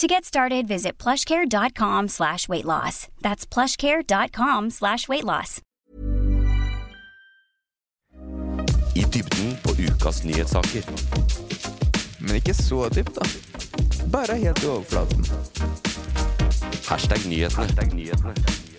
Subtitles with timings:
[0.00, 3.08] To get started, visit plushcare.com slash weight loss.
[3.20, 5.60] That's plushcare.com slash weight loss.
[8.94, 10.84] I dybden på ukas nyhetssaker.
[12.18, 13.28] Men ikke så dypt, da.
[14.12, 15.26] Bare helt i overflaten.
[16.88, 18.69] Hashtag nyhetene.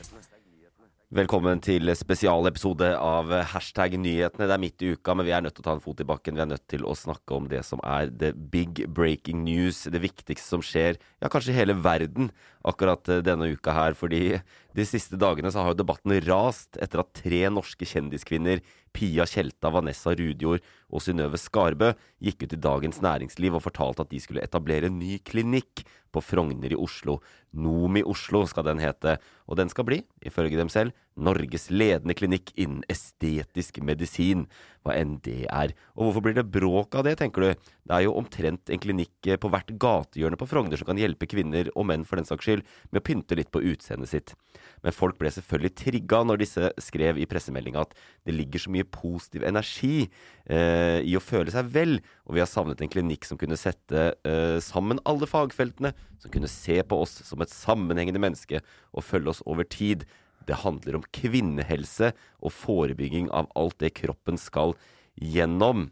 [1.12, 4.46] Velkommen til spesialepisode av Hashtag nyhetene.
[4.48, 6.06] Det er midt i uka, men vi er nødt til å ta en fot i
[6.08, 6.38] bakken.
[6.38, 9.82] Vi er nødt til å snakke om det som er the big breaking news.
[9.92, 12.32] Det viktigste som skjer, ja, kanskje i hele verden
[12.64, 13.98] akkurat eh, denne uka her.
[14.00, 14.38] Fordi
[14.78, 18.62] de siste dagene så har jo debatten rast etter at tre norske kjendiskvinner,
[18.96, 24.12] Pia Tjelta, Vanessa Rudjord og Synnøve Skarbø, gikk ut i Dagens Næringsliv og fortalte at
[24.12, 27.20] de skulle etablere en ny klinikk på Frogner i Oslo.
[27.56, 32.54] Nomi Oslo skal den hete, og den skal bli, ifølge dem selv, Norges ledende klinikk
[32.56, 34.46] innen estetisk medisin,
[34.82, 35.74] hva enn det er.
[35.94, 37.50] Og hvorfor blir det bråk av det, tenker du?
[37.86, 41.28] Det er jo omtrent en klinikk eh, på hvert gatehjørne på Frogner som kan hjelpe
[41.30, 44.34] kvinner, og menn for den saks skyld, med å pynte litt på utseendet sitt.
[44.82, 47.94] Men folk ble selvfølgelig trigga når disse skrev i pressemeldinga at
[48.26, 50.08] det ligger så mye positiv energi
[50.48, 54.08] eh, i å føle seg vel, og vi har savnet en klinikk som kunne sette
[54.16, 58.64] eh, sammen alle fagfeltene, som kunne se på oss som et sammenhengende menneske
[58.96, 60.08] og følge oss over tid.
[60.52, 62.12] Det handler om kvinnehelse
[62.44, 64.76] og forebygging av alt det kroppen skal
[65.16, 65.90] gjennom.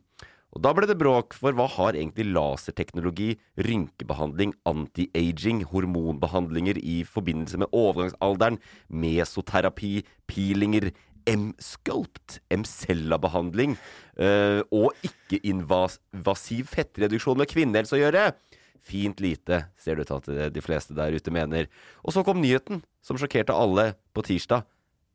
[0.50, 7.62] Og Da ble det bråk, for hva har egentlig laserteknologi, rynkebehandling, anti-aging, hormonbehandlinger i forbindelse
[7.62, 8.58] med overgangsalderen,
[8.90, 10.90] mesoterapi, peelinger,
[11.30, 13.76] M-sculpt, M-cella-behandling
[14.18, 18.32] øh, og ikke-invasiv fettreduksjon med kvinnehelse å gjøre?
[18.86, 21.68] Fint lite, ser det ut til at de fleste der ute mener.
[22.04, 24.66] Og så kom nyheten, som sjokkerte alle på tirsdag.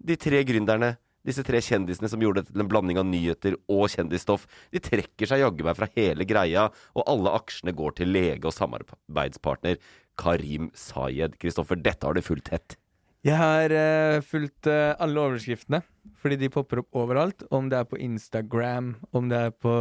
[0.05, 0.95] De tre gründerne,
[1.25, 4.45] disse tre kjendisene som gjorde det til en blanding av nyheter og kjendisstoff,
[4.75, 8.57] de trekker seg jaggu meg fra hele greia, og alle aksjene går til lege og
[8.57, 9.81] samarbeidspartner
[10.21, 11.39] Karim Sayed.
[11.41, 12.77] Kristoffer, dette har du fulgt tett.
[13.25, 15.81] Jeg har uh, fulgt uh, alle overskriftene,
[16.21, 17.47] fordi de popper opp overalt.
[17.49, 19.75] Om det er på Instagram, om det er på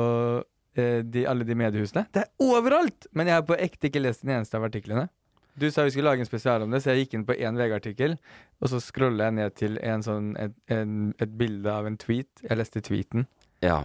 [0.74, 2.06] de, alle de mediehusene.
[2.14, 3.06] Det er overalt!
[3.14, 5.08] Men jeg har på ekte ikke lest den eneste av artiklene.
[5.54, 7.58] Du sa vi skulle lage en spesial om det, så jeg gikk inn på én
[7.60, 8.16] VG-artikkel,
[8.58, 12.42] og så scrolla jeg ned til en sånn, et, en, et bilde av en tweet.
[12.42, 13.28] Jeg leste tweeten.
[13.62, 13.84] Ja.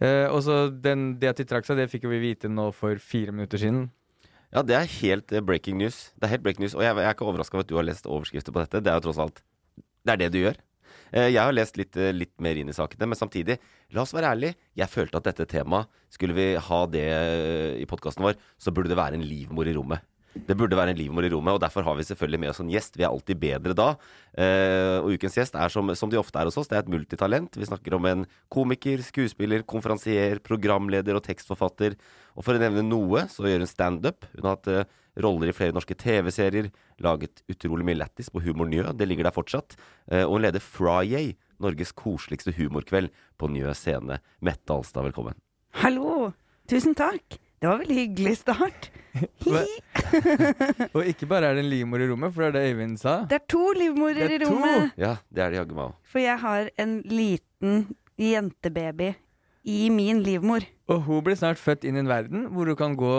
[0.00, 2.96] Eh, og så den, det at de trakk seg, det fikk vi vite nå for
[3.02, 3.90] fire minutter siden.
[4.52, 6.10] Ja, det er helt eh, breaking news.
[6.16, 7.86] Det er helt breaking news, Og jeg, jeg er ikke overraska over at du har
[7.86, 8.80] lest overskrifter på dette.
[8.80, 9.44] Det er jo tross alt
[10.02, 10.56] Det er det du gjør.
[11.12, 13.58] Eh, Jeg har lest litt, eh, litt mer inn i sakene, men samtidig,
[13.92, 14.56] la oss være ærlige.
[14.74, 18.88] Jeg følte at dette temaet, skulle vi ha det eh, i podkasten vår, så burde
[18.88, 20.00] det være en livmor i rommet.
[20.32, 22.70] Det burde være en livmor i rommet, og derfor har vi selvfølgelig med oss en
[22.72, 22.96] gjest.
[22.96, 23.88] Vi er alltid bedre da.
[25.04, 27.52] Og ukens gjest er som, som de ofte er hos oss, det er et multitalent.
[27.52, 31.98] Vi snakker om en komiker, skuespiller, konferansier, programleder og tekstforfatter.
[32.32, 34.24] Og for å nevne noe, så gjør hun standup.
[34.32, 34.88] Hun har hatt
[35.20, 36.70] roller i flere norske TV-serier,
[37.02, 39.76] laget utrolig mye lættis på Humor Njø, det ligger der fortsatt.
[40.10, 44.18] Eh, og hun leder Friday, Norges koseligste humorkveld på Njø scene.
[44.40, 45.36] Mette Alstad, velkommen.
[45.82, 46.32] Hallo!
[46.70, 47.38] Tusen takk.
[47.62, 48.88] Det var veldig hyggelig start.
[50.96, 53.16] Og ikke bare er det en livmor i rommet, for det er det Øyvind sa.
[53.30, 54.50] Det er to livmorer er i to!
[54.50, 54.94] rommet.
[54.98, 55.98] Ja, det er det jaggu meg òg.
[56.10, 57.84] For jeg har en liten
[58.18, 59.12] jentebaby
[59.62, 60.66] i min livmor.
[60.90, 63.12] Og hun blir snart født inn i en verden hvor hun kan gå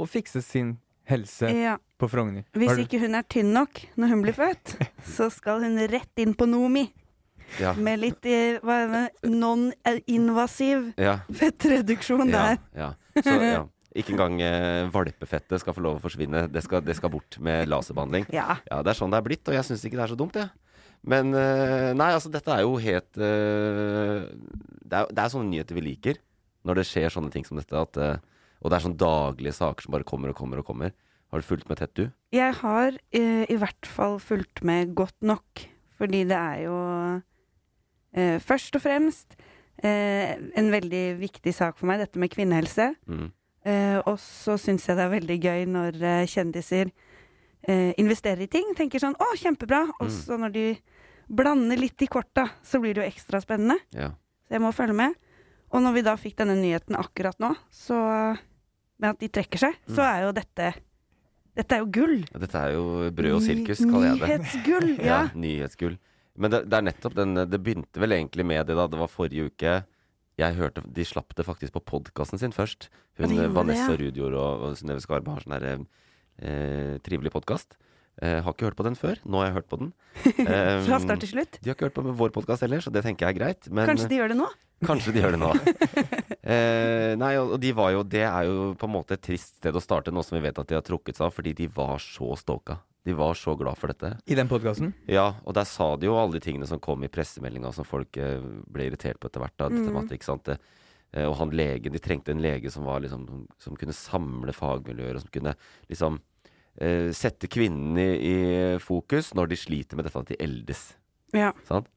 [0.00, 0.78] og fikse sin
[1.10, 1.76] helse Ja.
[2.00, 2.44] på Frogner.
[2.56, 4.76] Hvis ikke hun er tynn nok når hun blir født,
[5.16, 6.86] så skal hun rett inn på Nomi.
[7.58, 7.72] Ja.
[7.74, 8.60] Med litt eh,
[9.26, 11.18] non-invasiv Ja.
[11.34, 12.58] fettreduksjon der.
[12.76, 12.92] ja.
[13.20, 13.64] Så, ja.
[13.98, 16.44] Ikke engang eh, valpefettet skal få lov å forsvinne.
[16.52, 18.28] Det skal, det skal bort med laserbehandling.
[18.30, 18.60] Ja.
[18.70, 20.38] Ja, det er sånn det er blitt, og jeg syns ikke det er så dumt,
[20.38, 20.46] jeg.
[21.10, 25.74] Men eh, nei, altså, dette er jo helt eh, det, er, det er sånne nyheter
[25.74, 26.20] vi liker.
[26.68, 27.74] Når det skjer sånne ting som dette.
[27.82, 28.20] At, eh,
[28.62, 30.92] og det er sånne daglige saker som bare kommer og kommer og kommer.
[31.30, 32.10] Har du fulgt med tett, du?
[32.34, 35.62] Jeg har eh, i hvert fall fulgt med godt nok,
[35.98, 36.76] fordi det er jo
[38.16, 39.36] eh, først og fremst
[39.82, 42.90] eh, en veldig viktig sak for meg, dette med kvinnehelse.
[43.06, 43.28] Mm.
[43.64, 46.90] Eh, og så syns jeg det er veldig gøy når eh, kjendiser
[47.68, 48.74] eh, investerer i ting.
[48.76, 50.16] Tenker sånn 'Å, kjempebra!' Og Mm.
[50.16, 50.66] så når de
[51.30, 53.78] blander litt i korta, så blir det jo ekstra spennende.
[53.94, 54.10] Ja.
[54.48, 55.14] Så jeg må følge med.
[55.70, 58.36] Og når vi da fikk denne nyheten akkurat nå, så
[59.00, 60.06] med at de trekker seg, så Mm.
[60.14, 60.70] er jo dette
[61.60, 62.20] Dette er jo gull.
[62.40, 64.28] Dette er jo brød og sirkus, kaller jeg det.
[64.38, 64.90] Nyhetsgull!
[65.02, 65.30] Ja, Ja.
[65.34, 65.96] nyhetsgull.
[66.38, 68.86] Men det, det er nettopp den Det begynte vel egentlig med det da.
[68.86, 69.72] Det var forrige uke.
[70.38, 72.88] Jeg hørte De slapp det faktisk på podkasten sin først.
[73.18, 75.66] Hun ja, Vanessa det, Rudjord og, og Synnøve Skarbe har sånn her
[76.38, 77.76] eh, trivelig podkast.
[78.22, 79.18] Eh, har ikke hørt på den før.
[79.26, 79.92] Nå har jeg hørt på den.
[80.24, 81.58] Eh, Fra start til slutt.
[81.60, 83.68] de har ikke hørt på vår podkast heller, så det tenker jeg er greit.
[83.70, 84.48] Men Kanskje de gjør det nå?
[84.86, 85.50] Kanskje de gjør det nå.
[86.54, 89.76] eh, nei, og de var jo Det er jo på en måte et trist sted
[89.76, 91.98] å starte, nå som vi vet at de har trukket seg av, fordi de var
[92.02, 92.78] så stoka.
[93.04, 94.10] De var så glad for dette.
[94.28, 94.92] I den podkasten.
[95.08, 98.16] Ja, og der sa de jo alle de tingene som kom i pressemeldinga som folk
[98.20, 99.56] eh, ble irritert på etter hvert.
[99.56, 99.96] Da, Mm.
[100.02, 100.44] at, ikke sant?
[100.48, 100.58] Det,
[101.14, 105.16] eh, og han legen, de trengte en lege som var liksom Som kunne samle fagmiljøer,
[105.16, 105.54] og som kunne
[105.88, 106.20] liksom
[106.80, 108.34] eh, sette kvinnene i,
[108.74, 110.84] i fokus når de sliter med dette at de eldes.
[111.36, 111.52] Ja.
[111.68, 111.88] Sant?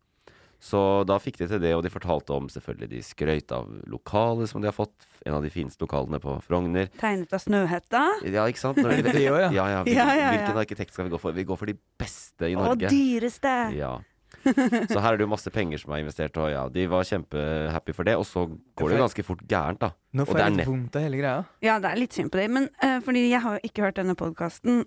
[0.64, 4.48] Så da fikk de til det, og de fortalte om selvfølgelig De skrøyt av lokalet
[4.48, 4.94] som de har fått.
[5.28, 6.88] En av de fineste lokalene på Frogner.
[7.02, 8.04] Tegnet av Snøhetta.
[8.32, 8.80] Ja, ikke sant?
[8.80, 9.50] Når det ja?
[9.52, 10.30] ja, ja, hvil- Ja, ja.
[10.38, 11.36] Hvilken arkitekt skal vi gå for?
[11.36, 12.88] Vi går for de beste i Og Norge.
[12.96, 13.52] dyreste.
[13.76, 13.98] Ja.
[14.90, 17.94] Så her er det jo masse penger som er investert, og ja, de var kjempehappy
[18.00, 18.16] for det.
[18.20, 19.92] Og så går det jo ganske fort gærent, da.
[20.16, 21.44] Nå får er jeg litt vondt av hele greia.
[21.64, 22.48] Ja, det er litt synd på det.
[22.56, 24.86] Men uh, fordi jeg har jo ikke hørt denne podkasten,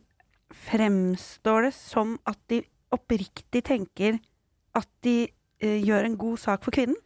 [0.67, 2.63] fremstår det som at de
[2.97, 4.19] oppriktig tenker
[4.77, 5.19] at de
[5.61, 6.97] gjør en god sak for kvinnen?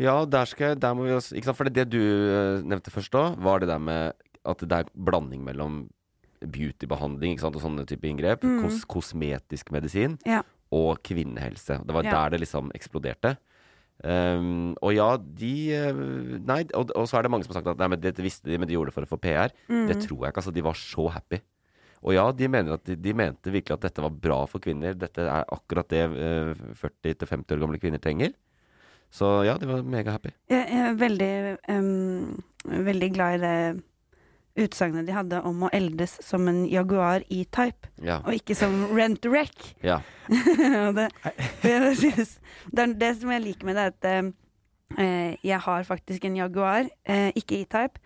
[0.00, 2.90] Ja, der skal Der må vi også Ikke sant, for det, det du eh, nevnte
[2.90, 4.12] først da, var det der med
[4.48, 5.82] at det er blanding mellom
[6.40, 8.62] beautybehandling ikke sant, og sånne type inngrep, mm.
[8.64, 10.40] kos kosmetisk medisin, Ja.
[10.72, 11.82] og kvinnehelse.
[11.84, 12.10] Det var Ja.
[12.10, 13.36] der det liksom eksploderte.
[14.02, 15.92] Um, og ja, de eh,
[16.40, 18.48] Nei, og, og så er det mange som har sagt at nei, men dette visste
[18.48, 19.52] de, men de gjorde det for å få PR.
[19.68, 19.88] Mm.
[19.90, 20.40] Det tror jeg ikke.
[20.40, 21.42] altså De var så happy.
[22.00, 24.94] Og ja, de, at de, mente virkelig at dette var bra for kvinner.
[24.96, 28.32] Dette er akkurat det eh, 40-50 år gamle kvinner trenger.
[29.10, 30.32] Så ja, de var megahappy.
[30.48, 31.32] Jeg er veldig,
[31.68, 32.40] um,
[32.88, 33.56] veldig glad i det
[34.60, 38.20] utsagnet de hadde om å eldes som en Jaguar E-Type, Ja.
[38.24, 39.76] og ikke som Rent-A-Wreck.
[39.82, 40.00] ja.
[40.96, 41.08] det,
[41.62, 42.38] det, synes,
[42.70, 44.34] det, det som jeg liker med det, er at
[44.98, 48.00] uh, jeg har faktisk en Jaguar, uh, ikke E-Type.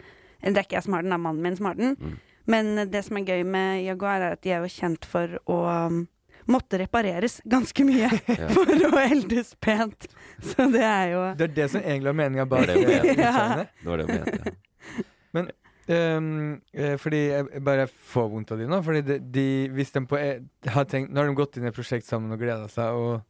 [0.44, 1.96] Det er ikke jeg som har den, det er mannen min som har den.
[1.98, 2.16] Mm.
[2.46, 5.58] Men det som er gøy med Jaguar, er at de er jo kjent for å
[5.88, 6.02] um,
[6.50, 8.10] måtte repareres ganske mye
[8.40, 8.48] Ja.
[8.52, 10.08] for å eldes pent.
[10.44, 13.88] Så det er jo Det er det som egentlig er meninga bak Det er det
[13.88, 14.40] var det hun mente.
[14.44, 15.04] Ja.
[15.34, 15.48] Men
[15.88, 16.60] um,
[17.00, 18.82] fordi jeg bare får vondt av de nå.
[18.84, 20.42] Fordi de, de, hvis de på, eh,
[20.76, 23.22] har tenkt, Nå har de gått inn i et prosjekt sammen og gleda seg og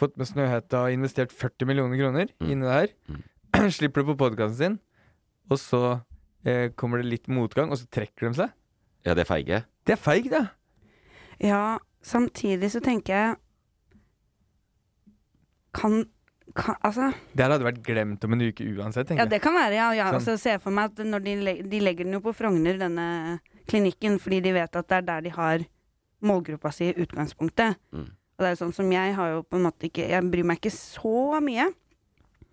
[0.00, 2.46] fått med Snøhetta og investert 40 millioner kroner Mm.
[2.54, 2.94] inni det her.
[3.10, 3.68] Mm.
[3.76, 4.78] Slipper det på podkasten sin,
[5.50, 5.80] og så
[6.46, 8.54] eh, kommer det litt motgang, og så trekker de seg.
[9.06, 9.62] Ja, det er feige.
[9.86, 10.42] Det er feig, det.
[11.40, 13.36] Ja, samtidig så tenker jeg
[15.74, 16.04] Kan,
[16.56, 19.28] kan Altså Det her hadde vært glemt om en uke uansett, tenker jeg.
[19.28, 19.88] Ja, det kan være, ja.
[19.94, 20.06] ja.
[20.08, 20.16] Sånn.
[20.18, 22.32] Altså, så ser jeg for meg at når de, leg- de legger den jo på
[22.34, 23.06] Frogner, denne
[23.70, 25.64] klinikken, fordi de vet at det er der de har
[26.26, 27.78] målgruppa si i utgangspunktet.
[27.94, 28.08] Mm.
[28.10, 30.46] Og det er jo sånn som jeg har jo på en måte ikke Jeg bryr
[30.48, 31.68] meg ikke så mye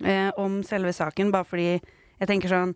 [0.04, 2.76] eh, om selve saken, bare fordi jeg tenker sånn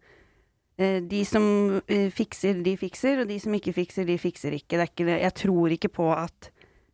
[0.79, 1.43] De som
[1.91, 4.77] eh, fikser, de fikser, og de som ikke fikser, de fikser ikke.
[4.77, 5.17] Det er ikke det.
[5.21, 6.51] Jeg tror ikke på at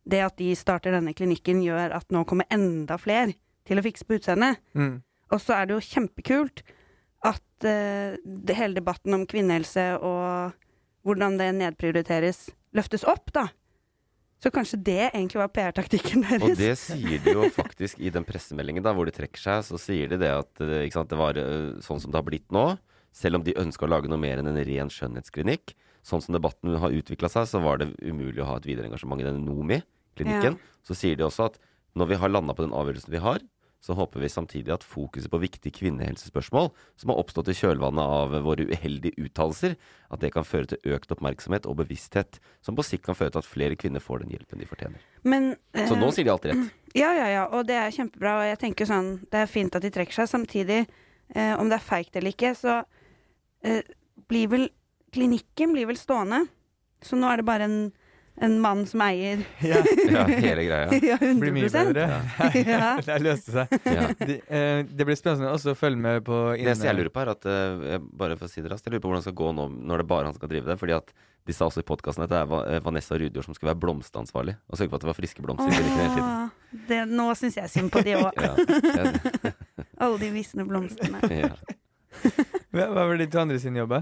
[0.08, 3.36] det at de starter denne klinikken, gjør at nå kommer enda flere
[3.68, 4.60] til å fikse på utseendet.
[4.76, 4.98] Mm.
[5.32, 6.62] Og så er det jo kjempekult
[7.28, 10.56] at uh, det, hele debatten om kvinnehelse og
[11.06, 13.48] hvordan det nedprioriteres, løftes opp, da.
[14.38, 16.44] Så kanskje det egentlig var PR-taktikken deres.
[16.46, 19.64] Og det sier de jo faktisk i den pressemeldingen da, hvor de trekker seg.
[19.66, 22.26] Så sier de det at eh, ikke sant, det var eh, sånn som det har
[22.28, 22.68] blitt nå.
[23.18, 25.74] Selv om de ønska å lage noe mer enn en ren skjønnhetsklinikk.
[26.06, 29.20] Sånn som debatten har utvikla seg, så var det umulig å ha et videre engasjement
[29.20, 30.60] i denne Nomi-klinikken.
[30.86, 31.58] Så sier de også at
[31.98, 33.42] når vi har landa på den avgjørelsen vi har,
[33.80, 38.34] så håper vi samtidig at fokuset på viktige kvinnehelsespørsmål som har oppstått i kjølvannet av
[38.42, 39.76] våre uheldige uttalelser,
[40.10, 43.42] at det kan føre til økt oppmerksomhet og bevissthet, som på sikt kan føre til
[43.42, 45.04] at flere kvinner får den hjelpen de fortjener.
[45.22, 46.74] Men, Så eh, nå sier de alltid rett.
[46.96, 48.30] Ja, ja, ja, og det er kjempebra.
[48.40, 50.30] Og jeg tenker sånn, det er fint at de trekker seg.
[50.30, 50.78] Samtidig,
[51.36, 52.78] uh, om det er feigt eller ikke, så
[53.68, 53.94] eh,
[54.28, 54.68] blir vel
[55.14, 56.44] klinikken blir vel stående.
[57.04, 57.80] Så nå er det bare en
[58.40, 59.80] en mann som eier Ja,
[60.12, 60.98] Ja, hele greia.
[61.10, 62.04] ja, 100 blir mye bedre.
[62.54, 62.90] Ja.
[63.06, 63.72] det løste seg.
[63.84, 64.08] Ja.
[64.20, 67.32] De, eh, det blir spennende også å følge med på Det jeg lurer på, er
[67.34, 69.50] at eh, Bare for å si det raskt, jeg lurer på hvordan det skal gå
[69.58, 70.78] nå når det bare han skal drive det.
[70.80, 71.10] Fordi at
[71.48, 74.54] de sa også i podkasten at det er eh, Vanessa Rudjord som skulle være blomsteransvarlig.
[74.68, 75.90] Og sørge for at det var friske blomster.
[76.22, 76.54] Åh,
[76.88, 78.38] det, nå syns jeg synd på de òg.
[79.98, 81.22] Alle de visne blomstene.
[81.42, 81.52] ja.
[82.74, 83.98] Hva var de to andre sin jobb?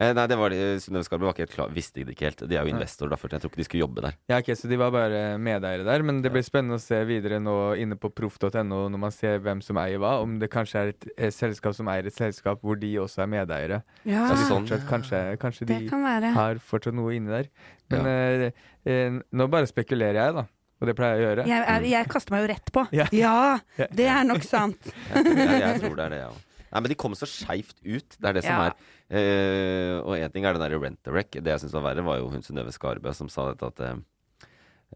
[0.00, 2.42] Eh, nei, det var de- Synnøve Skarbe var ikke helt klar, visste det ikke helt.
[2.48, 3.34] De er jo investorer, da, først.
[3.36, 4.14] Jeg tror ikke de skulle jobbe der.
[4.32, 6.04] Ja, ok, Så de var bare medeiere der.
[6.06, 9.60] Men det blir spennende å se videre nå inne på proff.no når man ser hvem
[9.66, 10.14] som eier hva.
[10.24, 13.28] Om det kanskje er et, et selskap som eier et selskap hvor de også er
[13.34, 13.82] medeiere.
[14.08, 14.64] Ja, Så de sånn.
[14.70, 16.32] fortsatt, kanskje, kanskje det de kan være.
[16.38, 17.50] har fortsatt noe inni der.
[17.92, 18.50] Men eh,
[18.88, 20.46] eh, nå bare spekulerer jeg, da.
[20.80, 21.44] Og det pleier jeg å gjøre.
[21.50, 22.86] Jeg, jeg, jeg kaster meg jo rett på.
[22.96, 23.04] Ja.
[23.12, 24.80] Ja, det er nok sant.
[25.12, 26.30] Jeg, jeg, jeg tror det er det, ja.
[26.72, 28.16] Nei, men de kom så skeivt ut.
[28.20, 28.66] Det er det som Ja.
[28.70, 28.74] er.
[29.10, 31.30] Eh, og én ting er den derre rent-a-wreck.
[31.42, 33.80] Det jeg syns var verre, var jo hun Synnøve Skarbø som sa dette at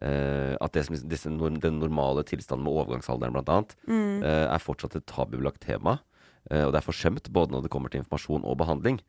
[0.03, 4.23] eh, at det som, disse, den normale tilstanden med overgangsalderen annet, Mm.
[4.25, 6.01] eh, er fortsatt et tabubelagt tema.
[6.51, 9.01] eh, og det er forsømt både når det kommer til informasjon og behandling.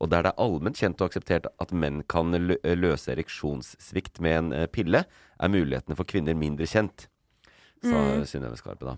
[0.00, 4.52] Og der det er allment kjent og akseptert at menn kan løse ereksjonssvikt med en
[4.54, 5.04] eh, pille,
[5.38, 7.08] er mulighetene for kvinner mindre kjent,
[7.82, 8.22] sa Mm.
[8.24, 8.96] Synnøve Skarpe da.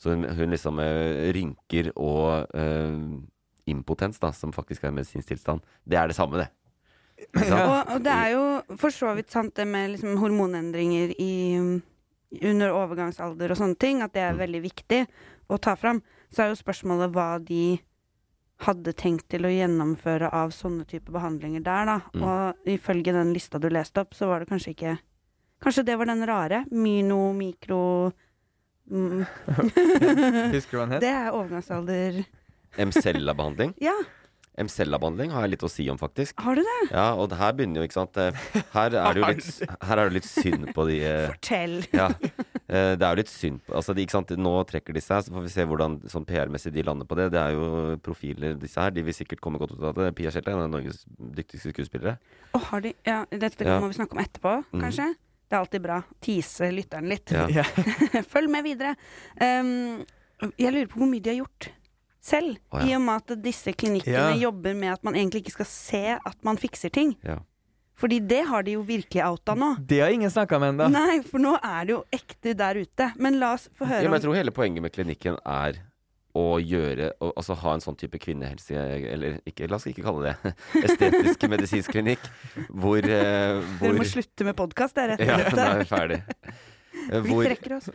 [0.00, 2.94] Så hun, hun liksom eh, rynker og eh,
[3.70, 6.48] impotens, da, som faktisk er medisinsk tilstand, det er det samme, det.
[7.36, 7.58] Ja.
[7.66, 8.44] Og, og det er jo
[8.80, 11.34] for så vidt sant det med liksom hormonendringer i,
[12.40, 14.40] under overgangsalder og sånne ting, at det er Mm.
[14.40, 15.02] veldig viktig
[15.50, 16.00] å ta fram.
[16.32, 17.80] Så er jo spørsmålet hva de
[18.64, 21.98] hadde tenkt til å gjennomføre av sånne type behandlinger der, da.
[22.14, 22.24] Mm.
[22.24, 24.98] Og ifølge den lista du leste opp, så var det kanskje ikke
[25.60, 26.62] Kanskje det var den rare?
[26.72, 28.12] Myno, mikro
[28.90, 29.24] mm.
[30.54, 31.04] Husker du hva den het?
[31.04, 32.24] Det er overgangsalder
[32.78, 33.74] Mcella-behandling.
[33.82, 33.94] Ja,
[34.60, 36.36] Mcella-behandling har jeg litt å si om, faktisk.
[36.44, 36.76] har du det?
[36.90, 38.36] Ja, og her begynner jo, ikke sant eh,
[38.74, 41.76] Her er det jo litt, her er det litt synd på de eh, Fortell.
[41.96, 42.08] Ja.
[42.68, 45.24] eh, Det er jo litt synd på Altså, de, ikke sant, nå trekker de seg,
[45.24, 47.30] så får vi se hvordan sånn PR-messig de lander på det.
[47.32, 48.92] Det er jo profiler, disse her.
[48.92, 50.10] De vil sikkert komme godt ut av det.
[50.18, 51.06] Pia Kjelta er en av Norges
[51.40, 52.18] dyktigste skuespillere.
[52.58, 53.80] Og har de Ja, dette Ja.
[53.80, 54.82] må vi snakke om etterpå, kanskje?
[54.84, 55.10] kanskje?
[55.50, 55.98] Det er alltid bra.
[56.22, 57.32] Tease lytteren litt.
[57.34, 57.64] Ja.
[58.32, 58.92] Følg med videre.
[59.42, 60.04] Um,
[60.54, 61.70] jeg lurer på hvor mye de har gjort
[62.22, 62.58] selv.
[62.70, 62.86] oh, ja.
[62.86, 64.42] I og med at disse klinikkene Ja.
[64.46, 67.16] jobber med at man egentlig ikke skal se at man fikser ting.
[67.26, 67.40] Ja.
[68.00, 69.74] Fordi det har de jo virkelig outa nå.
[69.84, 70.86] Det har ingen snakka med ennå.
[70.94, 73.10] Nei, for nå er det jo ekte der ute.
[73.20, 75.82] Men la oss få Ja, høre om jeg tror hele poenget med klinikken er
[76.36, 80.30] å gjøre å, Altså ha en sånn type kvinnehelse Eller ikke, la oss ikke kalle
[80.30, 80.54] det
[80.88, 82.22] estetisk medisinsk klinikk,
[82.68, 85.16] hvor, eh, hvor Dere må slutte med podkast, dere.
[85.18, 86.20] Ja, nå er vi ferdig.
[87.10, 87.46] Hvor,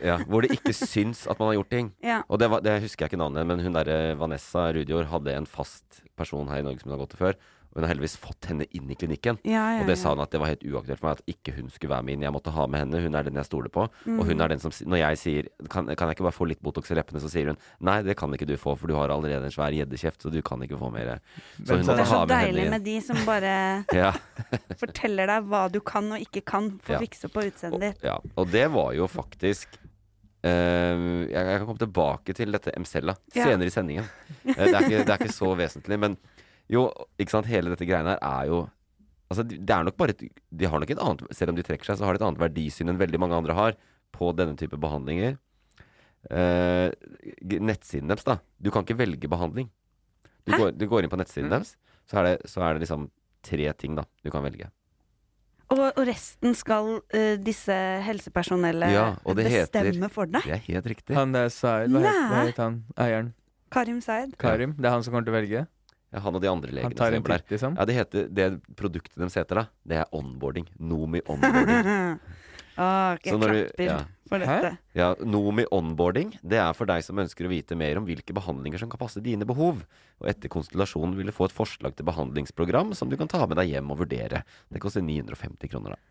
[0.02, 1.90] ja, hvor det ikke syns at man har gjort ting.
[2.04, 2.18] Ja.
[2.32, 5.46] Og det, var, det husker jeg ikke navnet, men hun derre Vanessa Rudjord hadde en
[5.48, 7.38] fast person her i Norge som hun har gått til før.
[7.76, 9.36] Hun har heldigvis fått henne inn i klinikken.
[9.44, 11.52] Ja, ja, Og det sa hun at det var helt uaktuelt for meg at ikke
[11.58, 12.22] hun skulle være med inn.
[12.24, 13.02] Jeg måtte ha med henne.
[13.04, 13.84] Hun er den jeg stoler på.
[14.06, 14.18] Mm.
[14.18, 16.62] Og hun er den som Når jeg sier kan, kan jeg ikke bare få litt
[16.64, 19.12] Botox i leppene, så sier hun nei, det kan ikke du få, for du har
[19.12, 21.20] allerede en svær gjeddekjeft, så du kan ikke få mer.
[21.62, 23.84] Så hun Men så- Det er så ha med deilig med de som bare
[24.82, 26.98] forteller deg hva du kan og ikke kan for Ja.
[26.98, 28.02] å fikse på utseendet ditt.
[28.06, 29.68] Ja, og det var jo faktisk
[30.46, 33.48] Uh, jeg, jeg kan komme tilbake til dette Emcella Ja.
[33.48, 34.04] senere i sendingen.
[34.46, 35.96] Uh, det, er ikke, det er ikke så vesentlig.
[35.98, 36.14] Men
[36.72, 36.86] jo,
[37.18, 38.64] ikke sant, hele dette greiene her er jo
[39.26, 40.20] Altså, det er nok bare et,
[40.54, 42.38] De har nok et annet Selv om de trekker seg, så har de et annet
[42.38, 43.74] verdisyn enn veldig mange andre har
[44.14, 45.34] på denne type behandlinger.
[46.30, 46.88] Eh,
[47.60, 48.38] nettsiden deres, da.
[48.62, 49.66] Du kan ikke velge behandling.
[50.46, 51.74] Du, går, du går inn på nettsiden deres,
[52.08, 53.08] så er, det, så er det liksom
[53.44, 54.70] tre ting da du kan velge.
[55.74, 57.74] Og, og resten skal uh, disse
[58.06, 60.46] helsepersonellet Ja, bestemme heter- for deg.
[60.46, 61.16] Det er helt riktig.
[61.18, 62.78] Han der Zaid, hva, het- hva het han?
[62.96, 63.32] Eieren?
[63.74, 64.36] Karim Zaid.
[64.38, 64.76] Karim?
[64.78, 65.66] Det er han som kommer til å velge?
[66.14, 67.38] Ja, han og de andre Han legene tar som en jobber der.
[67.42, 67.76] titt, liksom?
[67.76, 68.46] Ja, det heter Det
[68.78, 70.66] produktet deres heter, da, det er onboarding.
[70.78, 72.20] Nomi onboarding.
[72.78, 73.98] ah, jeg Så du- klapper ja.
[74.28, 74.46] for Hæ?
[74.62, 74.78] dette.
[74.94, 78.78] Ja, Nomi onboarding, det er for deg som ønsker å vite mer om hvilke behandlinger
[78.78, 79.82] som kan passe dine behov.
[80.20, 83.56] Og etter konstellasjonen vil du få et forslag til behandlingsprogram som du kan ta med
[83.58, 84.44] deg hjem og vurdere.
[84.72, 86.02] Det koster 950 kroner, da.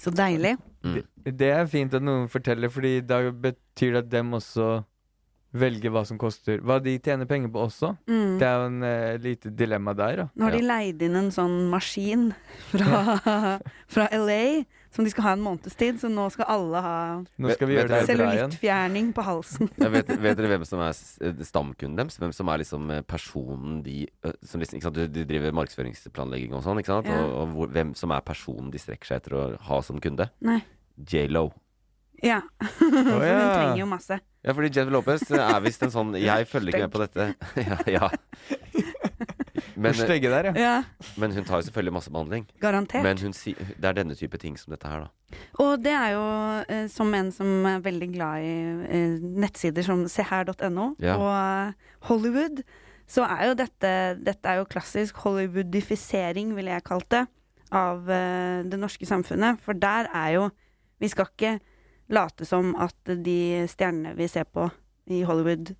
[0.00, 0.56] Så deilig.
[0.82, 1.02] Mm.
[1.38, 4.84] Det er fint at noen forteller, fordi da betyr det at dem også
[5.54, 6.60] velger hva som koster.
[6.64, 7.94] Hva de tjener penger på også.
[8.10, 8.38] Mm.
[8.40, 10.28] Det er jo en uh, lite dilemma der, da.
[10.34, 12.32] Nå har de leid inn en sånn maskin
[12.72, 13.18] fra,
[13.94, 16.98] fra LA som de skal ha en måneds tid, så nå skal alle ha
[17.34, 19.70] cellulittfjerning på halsen.
[19.80, 22.18] Ja, vet, vet dere hvem som er eh, stamkunden deres?
[22.22, 24.04] Hvem som er liksom eh, personen de
[24.46, 25.00] som liksom, ikke sant?
[25.16, 27.10] De driver markedsføringsplanlegging og sånn, ikke sant?
[27.10, 27.24] Ja.
[27.24, 30.28] Og, og hvor, hvem som er personen de strekker seg etter å ha som kunde?
[30.46, 30.60] Nei.
[31.10, 31.48] J.Lo.
[32.22, 32.38] Ja.
[32.78, 34.22] For hun trenger jo masse.
[34.44, 37.30] Ja, fordi Jennifer Lopez er visst en sånn Jeg følger ikke med på dette.
[37.68, 38.10] ja, ja.
[39.74, 40.52] Men, Hvor der, ja.
[40.54, 40.74] Ja,
[41.18, 42.44] men hun tar jo selvfølgelig masse behandling.
[42.62, 43.02] garantert.
[43.02, 45.38] Men hun det er denne type ting som dette her, da.
[45.62, 46.24] Og det er jo
[46.68, 48.52] eh, som en som er veldig glad i
[48.86, 51.16] eh, nettsider som seher.no Ja.
[51.16, 52.62] og eh, Hollywood,
[53.10, 53.92] så er jo dette
[54.24, 57.24] Dette er jo klassisk Hollywoodifisering, ville jeg kalt det,
[57.74, 59.58] av eh, det norske samfunnet.
[59.64, 60.50] For der er jo
[61.02, 61.58] Vi skal ikke
[62.12, 64.68] late som at de stjernene vi ser på
[65.10, 65.74] i Hollywood,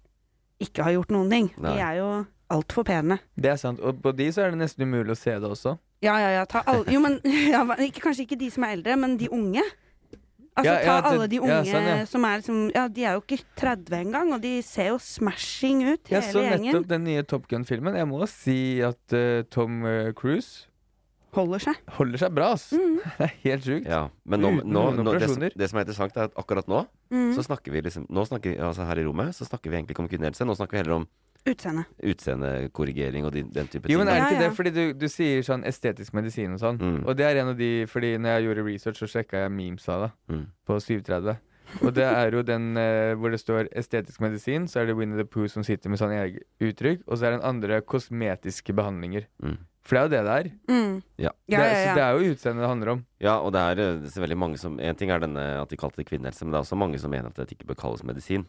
[0.63, 1.51] ikke har gjort noen ting.
[1.59, 1.75] Nei.
[1.75, 2.09] De er jo
[2.55, 3.19] altfor pene.
[3.35, 3.81] Det er sant.
[3.81, 5.77] Og på de så er det nesten umulig å se det også.
[6.05, 6.45] Ja, ja, ja.
[6.49, 7.19] Ta alle, jo, men
[7.55, 9.65] ja, ikke, Kanskje ikke de som er eldre, men de unge.
[10.55, 13.25] Altså, Ja, ja, ta alle de unge sånn, som er liksom Ja, de er jo
[13.25, 16.23] ikke 30 engang, og de ser jo smashing ut, hele gjengen.
[16.23, 17.99] Jeg så nettopp den nye Top Gun-filmen.
[17.99, 20.69] Jeg må si at uh, Tom eh, Cruise
[21.35, 21.79] Holder seg.
[21.99, 22.69] holder seg bra, ass.
[22.73, 23.89] Mm, Det er helt sjukt.
[23.91, 26.85] Ja, men nå, nå, nå det, som, det som er interessant, er at akkurat nå
[27.11, 27.33] mm.
[27.37, 29.97] så snakker vi liksom Nå snakker vi, altså Her i rommet så snakker vi egentlig
[29.97, 30.47] ikke om kvinnehelse.
[30.47, 31.07] Nå snakker vi heller om
[31.45, 31.83] Utseende.
[32.01, 33.93] utseendekorrigering og de, den type ting.
[33.93, 34.45] Jo, men er det ikke ja.
[34.49, 36.79] det fordi du, du sier sånn estetisk medisin og sånn?
[36.81, 37.01] Mm.
[37.05, 39.89] Og det er en av de Fordi når jeg gjorde research, så sjekka jeg memes
[39.93, 40.47] av det Mm.
[40.65, 41.35] på 37.
[41.83, 45.19] Og det er jo den eh, hvor det står estetisk medisin, så er det Winnie
[45.19, 49.27] the Pooh som sitter med sånn eget uttrykk, og så er den andre kosmetiske behandlinger.
[49.43, 49.57] Mm.
[49.85, 50.51] For det er jo det det er.
[50.73, 51.03] Mm.
[51.21, 51.31] Ja.
[51.47, 53.01] Det, er Så det er jo utseendet det handler om.
[53.21, 55.77] Ja, og det er det er veldig mange som En ting er denne at de
[55.77, 58.03] kalte det kvinnehelse, men det er også mange som mener at det ikke bør kalles
[58.03, 58.47] medisin.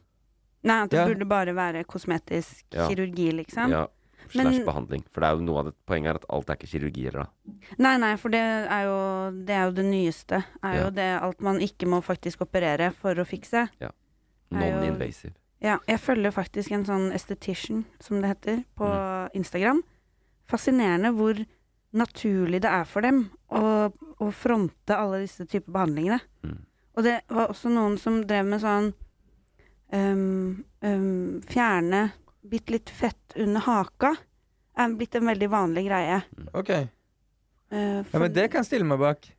[0.64, 1.06] Nei, at det Ja.
[1.08, 2.88] burde bare være kosmetisk Ja.
[2.88, 3.70] kirurgi, liksom.
[3.70, 3.86] Ja,
[4.30, 5.04] slash Men- behandling.
[5.12, 7.28] For det er jo noe av det poenget er at alt er ikke kirurgi heller,
[7.28, 7.52] da.
[7.78, 10.44] Nei, nei, for det er jo det, er jo det nyeste.
[10.64, 10.84] Er Ja.
[10.86, 13.70] jo det alt man ikke må faktisk operere for å fikse.
[13.82, 13.90] Ja.
[14.52, 15.34] Non-invasive.
[15.62, 19.30] Ja, jeg følger faktisk en sånn esthetician, som det heter, på Mm.
[19.36, 19.84] Instagram.
[20.50, 21.40] Fascinerende hvor
[21.96, 23.22] naturlig det er for dem
[23.56, 26.20] å, å fronte alle disse typer behandlingene.
[26.46, 26.60] Mm.
[26.96, 28.92] Og det var også noen som drev med sånn
[29.92, 32.04] um, um, Fjerne
[32.46, 34.14] bitte litt fett under haka.
[34.78, 36.20] Er blitt en veldig vanlig greie.
[36.54, 36.70] Ok.
[36.70, 39.30] Eh, Ja, men det kan jeg stille meg bak.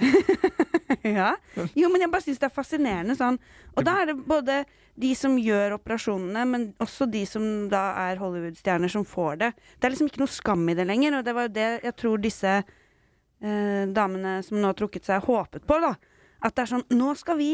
[1.18, 1.32] ja.
[1.76, 3.38] Jo, men jeg bare syns det er fascinerende sånn.
[3.74, 4.60] Og da er det både
[4.94, 9.52] de som gjør operasjonene, men også de som da er Hollywood-stjerner som får det.
[9.78, 11.96] Det er liksom ikke noe skam i det lenger, og det var jo det jeg
[11.98, 15.94] tror disse eh, damene som nå har trukket seg, håpet på, da.
[16.44, 17.50] At det er sånn Nå skal vi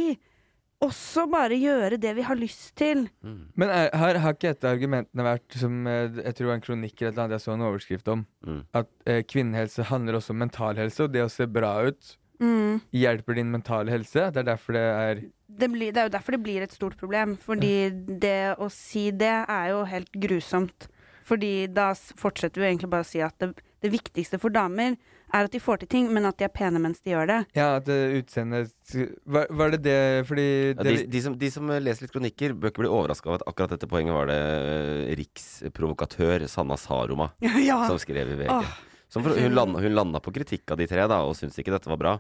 [0.81, 3.03] også bare gjøre det vi har lyst til.
[3.21, 3.41] Mm.
[3.61, 6.65] Men er, har, har ikke et av argumentene vært, som eh, jeg tror var en
[6.65, 8.63] kronikk eller et eller annet jeg så en overskrift om, Mm.
[8.81, 12.81] at eh, kvinnehelse handler også om mental helse, og det å se bra ut Mm.
[12.97, 14.31] hjelper din mentale helse?
[14.33, 16.97] Det er derfor det er det, blir, det er jo derfor det blir et stort
[17.01, 17.37] problem.
[17.41, 17.91] Fordi
[18.23, 20.89] det å si det er jo helt grusomt.
[21.27, 23.53] Fordi da fortsetter vi egentlig bare å si at det,
[23.85, 24.97] det viktigste for damer
[25.31, 27.39] er at de får til ting, men at de er pene mens de gjør det.
[27.55, 31.71] Ja, at uh, utseendet var, var det det fordi Ja, de, de, som, de som
[31.71, 35.15] leser litt kronikker, bør ikke bli overraska over at akkurat dette poenget var det eh,
[35.21, 37.31] riksprovokatør Sanna Saroma
[37.71, 37.85] ja.
[37.87, 38.51] som skrev i VG.
[38.57, 38.79] Åh.
[39.11, 41.75] Som for, hun, landa, hun landa på kritikk av de tre, da, og syntes ikke
[41.75, 42.15] dette var bra.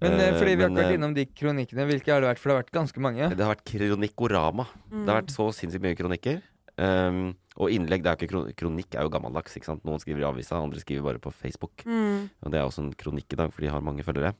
[0.00, 2.22] Men eh, Eh, fordi vi har men, ikke vært eh, innom de kronikkene, hvilke har
[2.22, 2.40] det vært?
[2.40, 3.28] For det har vært ganske mange.
[3.32, 4.66] Det har vært kronikkorama.
[4.92, 6.40] Det har vært så sinnssykt mye kronikker.
[6.80, 9.58] Um, og innlegg, det er jo ikke kronikk, kronikk er jo gammeldags.
[9.58, 9.82] ikke sant?
[9.84, 11.84] Noen skriver i avisa, andre skriver bare på Facebook.
[11.84, 12.30] Mm.
[12.40, 14.32] Og det er også en kronikk i dag, for de har mange følgere.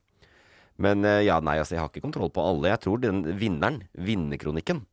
[0.81, 2.71] Men eh, ja, nei, altså, jeg har ikke kontroll på alle.
[2.73, 4.87] Jeg tror den vinneren, vinnerkronikken,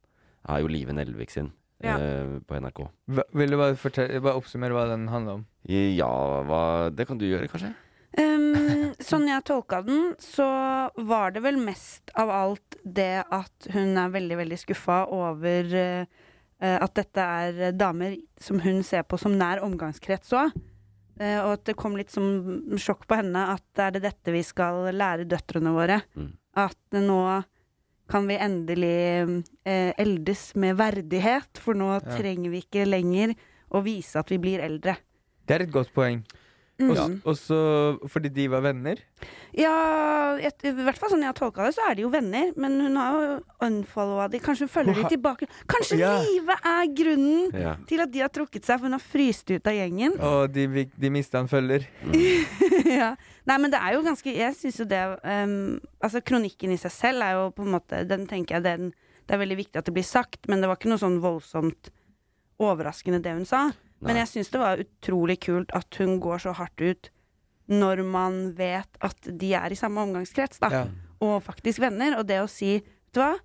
[0.49, 1.97] er jo Live Nelvik sin Ja.
[1.97, 2.81] eh, på NRK.
[3.15, 5.45] Hva, vil du bare, fortelle, bare oppsummere hva den handler om?
[5.69, 6.09] Ja,
[6.47, 7.73] hva Det kan du gjøre, kanskje?
[8.17, 10.47] Um, sånn jeg tolka den, så
[10.97, 16.09] var det vel mest av alt det at hun er veldig, veldig skuffa over eh,
[16.59, 20.57] eh, at dette er eh, damer som hun ser på som nær omgangskrets òg.
[21.19, 22.25] og at det kom litt som
[22.79, 26.01] sjokk på henne at er det dette vi skal lære døtrene våre?
[26.15, 26.31] Mm.
[26.65, 27.21] At eh, nå
[28.09, 28.97] kan vi endelig
[29.63, 33.35] eh, eldes med verdighet, for nå trenger vi ikke lenger
[33.69, 34.97] å vise at vi blir eldre.
[35.45, 36.23] Det er et godt poeng.
[36.79, 36.91] Mm.
[36.95, 37.57] Og Og så
[38.07, 39.01] fordi de var venner.
[39.57, 42.53] Ja, et, i hvert fall sånn jeg har tolka det, så er de jo venner.
[42.55, 43.33] Men hun har jo
[43.67, 44.39] unfollowa de.
[44.39, 45.49] Kanskje hun følger de tilbake.
[45.67, 46.13] Kanskje Ja.
[46.23, 47.75] livet er grunnen Ja.
[47.89, 50.15] til at de har trukket seg, for hun har fryst ut av gjengen.
[50.21, 51.83] Og de, de mista en følger.
[52.85, 53.15] ja.
[53.45, 56.91] Nei, men det er jo ganske Jeg syns jo det um, Altså, kronikken i seg
[56.93, 58.91] selv er jo på en måte Den tenker jeg den,
[59.25, 61.89] Det er veldig viktig at det blir sagt, men det var ikke noe sånn voldsomt
[62.59, 63.69] overraskende det hun sa.
[64.05, 67.09] Men jeg syns det var utrolig kult at hun går så hardt ut
[67.69, 70.69] når man vet at de er i samme omgangskrets, da.
[70.73, 70.83] Ja.
[71.21, 72.15] Og faktisk venner.
[72.17, 73.35] Og det å si, vet du hva,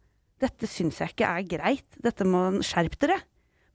[0.41, 1.99] dette syns jeg ikke er greit.
[2.03, 3.19] Dette må Skjerp dere.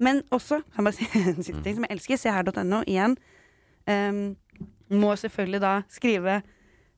[0.02, 3.18] Men også, kan jeg bare si en siste ting som jeg elsker, se her.no igjen.
[3.89, 4.24] Um,
[4.89, 6.39] må selvfølgelig da skrive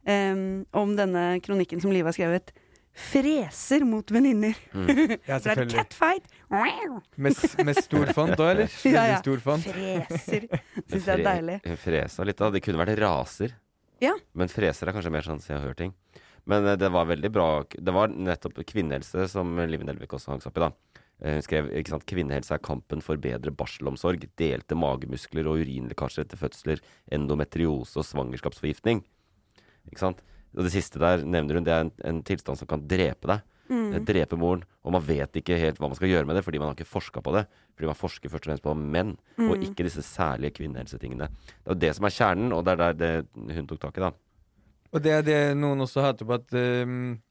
[0.07, 2.53] um, om denne kronikken som Liv har skrevet.
[2.93, 4.55] Freser mot venninner.
[5.27, 6.27] Ja, Så er det catfight.
[6.51, 8.71] Med, med stor font òg, eller?
[8.95, 9.19] Ja, ja.
[9.21, 9.63] stor font.
[9.65, 10.47] Freser.
[10.91, 11.59] Syns jeg er deilig.
[11.81, 12.49] Fresa litt, da.
[12.51, 13.55] Det kunne vært raser.
[14.01, 14.15] Ja.
[14.33, 15.93] Men freser er kanskje mer sånn så jeg har hørt ting.
[16.49, 17.49] Men eh, det var veldig bra.
[17.71, 20.71] Det var nettopp kvinnehelse som Live Nelvik også hang seg opp i, da.
[21.21, 26.25] Eh, Hun skrev ikke sant, kvinnehelse er kampen for bedre barselomsorg, delte magemuskler og urinlekkasjer
[26.25, 26.81] etter fødsler,
[27.13, 29.03] endometriose og svangerskapsforgiftning.
[29.91, 30.19] Ikke sant?
[30.57, 33.41] Og det siste der nevner hun, det er en, en tilstand som kan drepe deg.
[33.71, 33.93] Mm.
[33.95, 34.65] Eh, Drepe moren.
[34.83, 36.89] Og man vet ikke helt hva man skal gjøre med det, fordi man har ikke
[36.91, 37.45] forska på det.
[37.77, 39.63] Fordi man forsker først og fremst på menn, og Mm.
[39.69, 41.29] ikke disse særlige kvinnehelsetingene.
[41.31, 43.97] Det er jo det som er kjernen, og det er der det hun tok tak
[43.97, 44.11] i, da.
[44.91, 47.21] Og det er det noen også hater på, at ehm,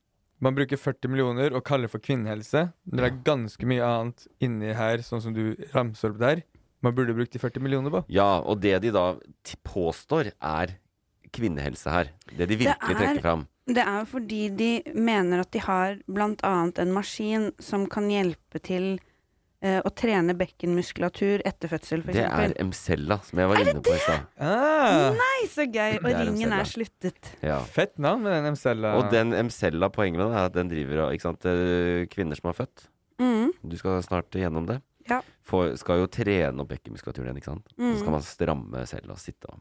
[0.41, 2.73] man bruker 40 millioner og kaller for kvinnehelse.
[2.89, 6.41] Det er ganske mye annet inni her, sånn som du ramser opp der.
[6.81, 8.01] Man burde brukt de 40 millioner på.
[8.09, 9.11] Ja, og det de da
[9.67, 10.79] påstår er
[11.33, 12.11] kvinnehelse her.
[12.31, 13.47] Det de virkelig Det er- trekker fram.
[13.71, 15.99] Det er fordi de mener at de har
[16.43, 18.99] annet en maskin som kan hjelpe til
[19.63, 22.55] eh, å trene bekkenmuskulatur etter fødsel, Det er f.eks.
[22.59, 24.27] Emcella, som jeg var inne på i stad.
[24.41, 25.99] Ah, Nei, så gøy!
[26.01, 27.35] Og er ringen er sluttet.
[27.45, 27.59] Ja.
[27.61, 28.95] fett navn med den MCL-a.
[28.97, 32.49] Og den Emcella, poenget med den er at den driver av sant, eh, kvinner som
[32.49, 32.87] har født.
[33.21, 33.51] Mm.
[33.69, 34.81] Du skal snart gjennom det.
[35.11, 35.21] Ja.
[35.43, 37.69] For, skal jo trene opp bekkenmuskulaturen igjen, ikke sant.
[37.77, 37.93] Mm.
[37.93, 39.61] Så skal man stramme selv og sitte og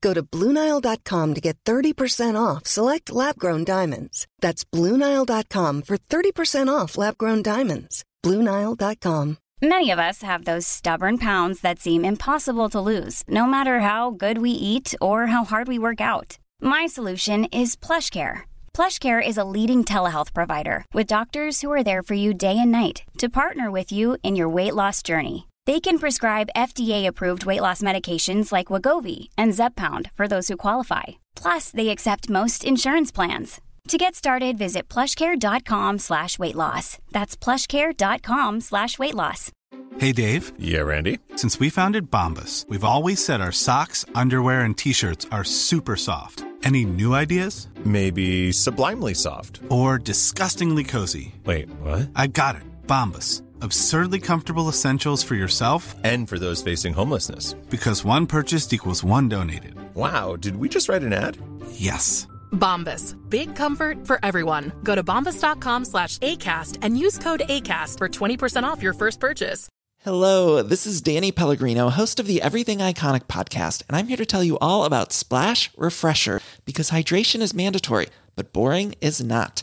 [0.00, 4.26] Go to BlueNile.com to get 30% off select lab grown diamonds.
[4.40, 8.04] That's BlueNile.com for 30% off lab grown diamonds.
[8.22, 9.38] BlueNile.com.
[9.62, 14.10] Many of us have those stubborn pounds that seem impossible to lose, no matter how
[14.10, 16.38] good we eat or how hard we work out.
[16.62, 18.48] My solution is PlushCare.
[18.72, 22.72] PlushCare is a leading telehealth provider with doctors who are there for you day and
[22.72, 25.49] night to partner with you in your weight loss journey.
[25.70, 31.04] They can prescribe FDA-approved weight loss medications like Wagovi and Zepbound for those who qualify.
[31.36, 33.60] Plus, they accept most insurance plans.
[33.86, 36.98] To get started, visit plushcare.com slash weight loss.
[37.12, 39.52] That's plushcare.com slash weight loss.
[39.98, 41.20] Hey Dave, Yeah, Randy.
[41.36, 45.94] since we founded Bombus, we've always said our socks, underwear, and t shirts are super
[45.94, 46.44] soft.
[46.64, 47.68] Any new ideas?
[47.84, 49.60] Maybe sublimely soft.
[49.68, 51.32] Or disgustingly cozy?
[51.44, 52.10] Wait, what?
[52.16, 52.62] I got it.
[52.88, 53.42] Bombus.
[53.62, 57.54] Absurdly comfortable essentials for yourself And for those facing homelessness.
[57.70, 59.74] because one purchased equals one donated.
[59.94, 61.36] Wow, did we just write an ad?
[61.72, 62.26] Yes.
[62.52, 63.16] Bombas.
[63.30, 64.72] Big comfort for everyone.
[64.82, 69.68] Go to bombas.com slash ACAST and use code ACAST for 20% off your first purchase.
[70.02, 74.24] Hello, this is Danny Pellegrino, host of the Everything Iconic podcast, and I'm here to
[74.24, 79.62] tell you all about Splash Refresher because hydration is mandatory, but boring is not.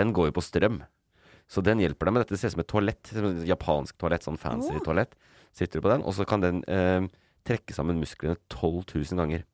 [0.00, 0.82] Den går jo på strøm.
[1.46, 2.34] Så den hjelper deg med dette.
[2.34, 3.12] Det ser ut som et toalett.
[3.46, 4.82] Japansk toalett, sånn fancy oh.
[4.84, 5.14] toalett.
[5.56, 7.06] Sitter du på den, og så kan den eh,
[7.46, 9.46] trekke sammen musklene 12 000 ganger.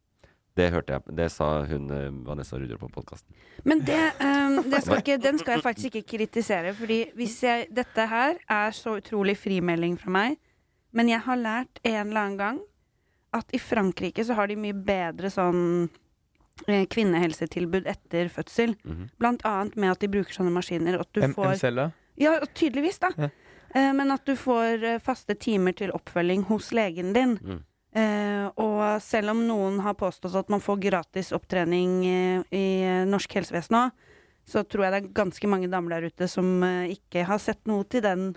[0.57, 1.15] Det hørte jeg.
[1.17, 3.37] Det sa hun eh, Vanessa Rudolf på podkasten.
[3.69, 7.71] Men det, um, det skal ikke, den skal jeg faktisk ikke kritisere, fordi hvis jeg
[7.73, 10.37] Dette her er så utrolig frimelding fra meg,
[10.93, 12.61] men jeg har lært en eller annen gang
[13.33, 15.89] at i Frankrike så har de mye bedre sånn
[16.67, 18.77] kvinnehelsetilbud etter fødsel.
[18.85, 19.09] Mhm.
[19.19, 21.01] Blant annet med at de bruker sånne maskiner.
[21.01, 21.91] At du M- får MCL-a.
[22.21, 23.11] Ja, tydeligvis, da.
[23.19, 23.29] Ja.
[23.75, 27.39] Eh, men at du får eh, faste timer til oppfølging hos legen din.
[27.41, 27.63] Mm.
[27.95, 33.05] Eh, og selv om noen har påstått at man får gratis opptrening eh, i eh,
[33.09, 33.91] norsk helsevesen òg,
[34.49, 37.61] så tror jeg det er ganske mange damer der ute som eh, ikke har sett
[37.67, 38.33] noe til den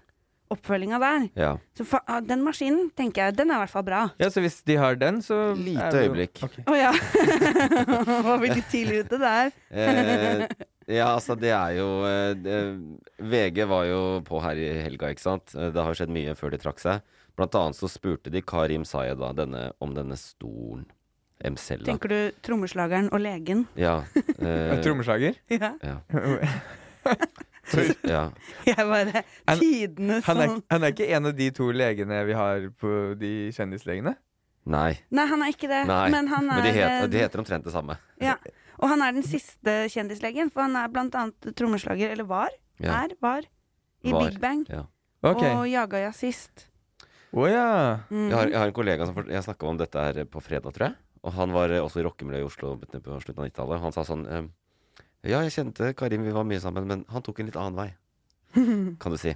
[0.54, 1.26] oppfølginga der.
[1.40, 1.52] Ja.
[1.78, 4.02] Så fa ah, den maskinen, tenker jeg, den er i hvert fall bra.
[4.22, 6.44] Ja, så hvis de har den, så Lite er jo- øyeblikk.
[6.70, 6.92] Å ja!
[8.30, 9.52] Var veldig tidlig ute der.
[9.72, 10.46] Eh,
[11.00, 12.60] ja, altså det er jo eh, det,
[13.26, 15.56] VG var jo på her i helga, ikke sant.
[15.58, 17.02] Eh, Det har skjedd mye før de trakk seg.
[17.36, 20.86] Blant annet så spurte de Karim Sayed da, denne, om denne stolen.
[21.44, 21.84] Mcella.
[21.84, 23.66] Tenker du trommeslageren og legen?
[23.76, 23.98] Ja.
[24.40, 25.36] eh, Trommeslager?
[25.52, 25.74] Ja.
[25.84, 25.98] ja.
[28.16, 28.22] Ja.
[28.68, 32.20] Jeg bare Han- Tidenes Han er, sånn han er ikke en av de to legene
[32.28, 34.16] vi har på de kjendislegene?
[34.66, 34.92] Nei.
[35.14, 35.84] Nei, han er ikke det.
[35.90, 36.04] Nei.
[36.14, 37.98] Men han er de, heter, eh, de heter omtrent det samme.
[38.22, 38.36] Ja.
[38.82, 42.50] Og han er den siste kjendislegen, for han er blant annet trommeslager, eller var,
[42.82, 43.04] Ja.
[43.06, 43.46] er, var,
[44.04, 44.26] i Var.
[44.30, 44.66] Big Bang.
[44.70, 44.84] Ja.
[45.24, 45.54] Okay.
[45.56, 46.68] Og jaga jazzist.
[47.36, 47.68] Å ja.
[48.10, 48.30] Mm.
[48.30, 50.88] Jeg, har, jeg har en kollega som Jeg snakka om dette her på fredag, tror
[50.90, 50.96] jeg.
[51.26, 53.82] Og han var eh, også i rockemiljøet i Oslo på slutten av 90-tallet.
[53.86, 54.50] Han sa sånn ehm,
[55.26, 57.90] Ja, jeg kjente Karim, vi var mye sammen, men han tok en litt annen vei,
[59.02, 59.34] kan du si.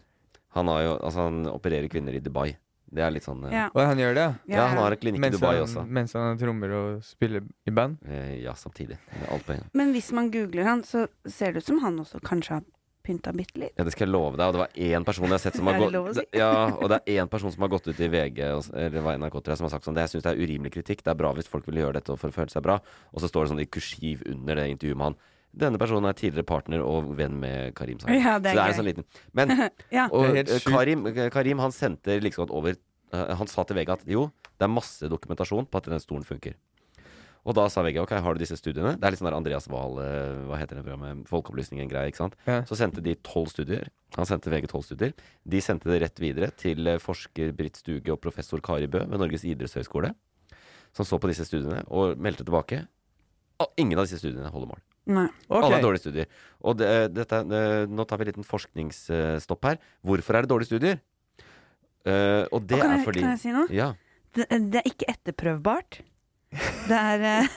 [0.58, 2.52] Han, har jo, altså, han opererer kvinner i Dubai.
[2.90, 3.68] Det er litt sånn eh, Ja.
[3.70, 4.24] Og han gjør det?
[4.50, 5.84] Ja, ja han har en klinikk i Dubai han, også.
[5.86, 8.00] Mens han trommer og spiller i band?
[8.10, 8.98] eh, Ja, samtidig.
[9.30, 9.68] Alt på en.
[9.78, 12.66] Men hvis man googler han, så ser det ut som han også kanskje har
[13.06, 13.76] pynta bitte litt.
[13.78, 14.50] Ja, det skal jeg love deg.
[14.50, 16.26] Og det var én person jeg har sett som har gått si?
[16.42, 19.14] Ja, og det er én person som har gått ut i VG og eller hva
[19.22, 21.06] NRK tror jeg, som har sagt sånn det, Jeg syns det er urimelig kritikk.
[21.06, 22.80] Det er bra hvis folk vil gjøre dette for å føle seg bra.
[23.14, 25.20] Og så står det sånn i kursiv under det intervjuet med han.
[25.50, 28.22] Denne personen er tidligere partner og venn med Karim Sayed.
[28.22, 29.54] Ja, det er så det er en sånn liten Men
[29.98, 30.06] Ja.
[30.12, 30.66] og, er helt eh.
[30.68, 34.28] Karim, Karim han sendte liksom at over eh, Han sa til VG at jo,
[34.60, 36.54] det er masse dokumentasjon på at den stolen funker.
[37.48, 38.94] Og da sa VG ok, har du disse studiene?
[39.00, 42.36] Det er litt sånn der Andreas Wahl, eh, hva heter det programmet, Folkeopplysningen-greie, ikke sant?
[42.46, 42.60] Ja.
[42.68, 43.88] Så sendte de tolv studier.
[44.18, 45.16] Han sendte VG tolv studier.
[45.48, 49.24] De sendte det rett videre til eh, forsker Britt Stuge og professor Kari Bø ved
[49.24, 50.12] Norges idrettshøgskole,
[50.94, 52.84] som så på disse studiene og meldte tilbake.
[53.64, 54.84] Og ingen av disse studiene holder mål.
[55.08, 55.28] Nei.
[55.48, 55.64] Okay.
[55.64, 56.26] Alle er dårlige studier.
[56.62, 57.40] Og det, dette,
[57.90, 59.78] nå tar vi en liten forskningsstopp her.
[60.06, 61.00] Hvorfor er det dårlige studier?
[62.08, 63.68] Uh, og det Og kan er jeg- fordi kan jeg si noe?
[63.74, 63.94] Ja.
[64.36, 66.00] Det, det er ikke etterprøvbart.
[66.90, 67.48] Det er eh,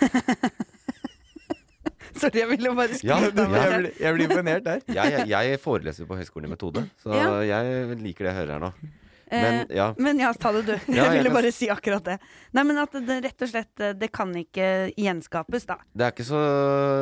[2.21, 3.63] Sorry, jeg ville bare Ja, skryte ja.
[3.63, 4.83] Jeg blir, jeg blir imponert der.
[4.93, 7.29] Jeg, jeg, jeg foreleser på Høgskolen i metode, så Ja.
[7.49, 8.73] jeg liker det jeg hører her nå.
[9.33, 9.87] Men Eh, ja.
[9.99, 10.75] Men ja, ta det du.
[10.93, 12.19] Jeg ville bare si akkurat det.
[12.53, 14.67] Nei, men at det rett og slett eh, Det kan ikke
[14.99, 15.79] gjenskapes, da.
[15.93, 16.43] Det er ikke så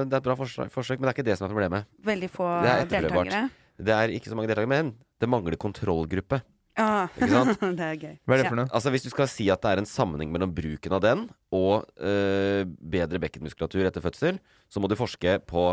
[0.07, 1.91] Det er et bra forsøk, forsøk, men det er ikke det som er problemet.
[2.07, 3.43] Veldig få Det er deltakere.
[3.81, 6.41] Det er ikke så mange deltakere, men det mangler kontrollgruppe.
[6.81, 7.61] Sant?
[7.79, 8.15] det er gøy.
[8.25, 8.71] Hva er det for noe?
[8.71, 11.89] Altså Hvis du skal si at det er en sammenheng mellom bruken av den og
[11.99, 14.39] øh, bedre bekkenmuskulatur etter fødsel,
[14.71, 15.73] så må du forske på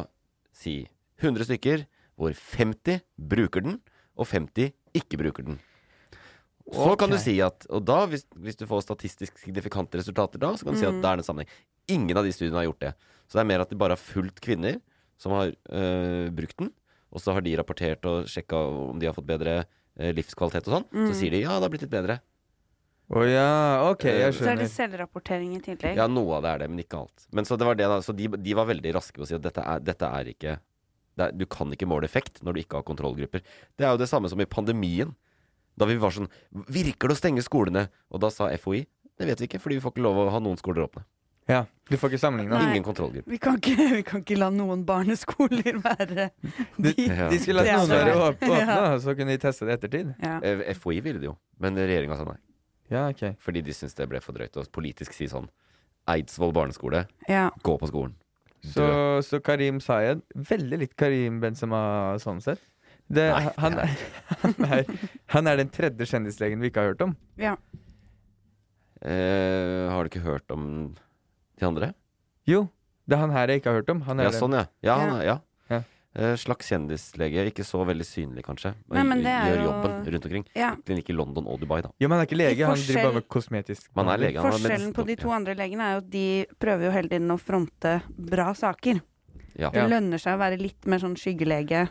[0.58, 0.80] si
[1.22, 1.86] 100 stykker,
[2.18, 3.80] hvor 50 bruker den,
[4.18, 5.60] og 50 ikke bruker den.
[6.74, 10.52] Så kan du si at Og da, hvis, hvis du får statistisk signifikante resultater da,
[10.58, 11.52] så kan du si at det er en sammenheng.
[11.88, 12.94] Ingen av de studiene har gjort det.
[13.28, 14.82] Så det er mer at de bare har fulgt kvinner
[15.18, 16.72] som har øh, brukt den,
[17.10, 18.60] og så har de rapportert og sjekka
[18.92, 20.90] om de har fått bedre øh, livskvalitet og sånn.
[21.10, 22.20] Så sier de ja, det har blitt litt bedre.
[23.08, 23.52] Å ja,
[23.88, 25.96] ok, jeg Så er det selvrapportering i tillegg.
[25.96, 27.28] Ja, noe av det er det, men ikke alt.
[27.32, 29.38] Men så det var det da, så de, de var veldig raske på å si
[29.38, 30.58] at dette er, dette er ikke
[31.18, 33.46] det er, Du kan ikke måle effekt når du ikke har kontrollgrupper.
[33.80, 35.16] Det er jo det samme som i pandemien.
[35.78, 36.30] Da vi var sånn
[36.74, 37.88] Virker det å stenge skolene?
[38.12, 38.86] Og da sa FHI
[39.18, 41.02] det vet vi ikke, fordi vi får ikke lov å ha noen skoler åpne.
[41.50, 42.60] Ja, Du får ikke sammenligna.
[42.70, 43.32] Ingen kontrollgruppe.
[43.32, 46.28] Vi kan, ikke, vi kan ikke la noen barneskoler være
[46.78, 47.30] De, Ja.
[47.32, 48.76] de skulle latt la noen være åpne, Ja.
[49.02, 50.12] så kunne de teste det i ettertid.
[50.22, 50.36] ja.
[50.44, 52.38] Eh, FHI ville det jo, men regjeringa sa nei.
[52.92, 53.24] Ja, ok.
[53.42, 55.50] Fordi de syntes det ble for drøyt å politisk si sånn
[56.08, 57.50] Eidsvoll barneskole, ja.
[57.64, 58.14] gå på skolen.
[58.64, 58.86] Så,
[59.24, 62.60] så Karim Sayed Veldig litt Karim Benzema sånn sett.
[63.08, 63.92] Det, Nei, det han, er,
[64.44, 64.90] han, er,
[65.36, 67.16] han er den tredje kjendislegen vi ikke har hørt om.
[67.40, 67.56] ja.
[69.02, 70.64] Eh, har du ikke hørt om
[71.60, 71.92] de andre?
[72.50, 72.64] Jo,
[73.08, 74.00] det er han her jeg ikke har hørt om.
[74.08, 74.64] Han er Ja, sånn, ja.
[74.82, 74.96] Ja, Ja.
[74.98, 75.36] han ja.
[75.70, 75.82] Ja.
[76.18, 77.44] Eh, slags kjendislege.
[77.52, 78.74] Ikke så veldig synlig, kanskje.
[78.90, 80.46] Nei, men det er gjør jo- jobben rundt omkring.
[80.56, 80.72] Ja.
[80.84, 81.90] Klinikk i London og Dubai, da.
[82.00, 83.90] Ja, men han er ikke lege, han driver bare med kosmetisk.
[83.96, 84.42] Man er lege.
[84.42, 87.30] Han Forskjellen på de to andre legene er jo at de prøver jo hele tiden
[87.30, 89.00] å fronte bra saker.
[89.56, 89.70] Ja.
[89.70, 91.88] Det lønner seg å være litt mer sånn skyggelege.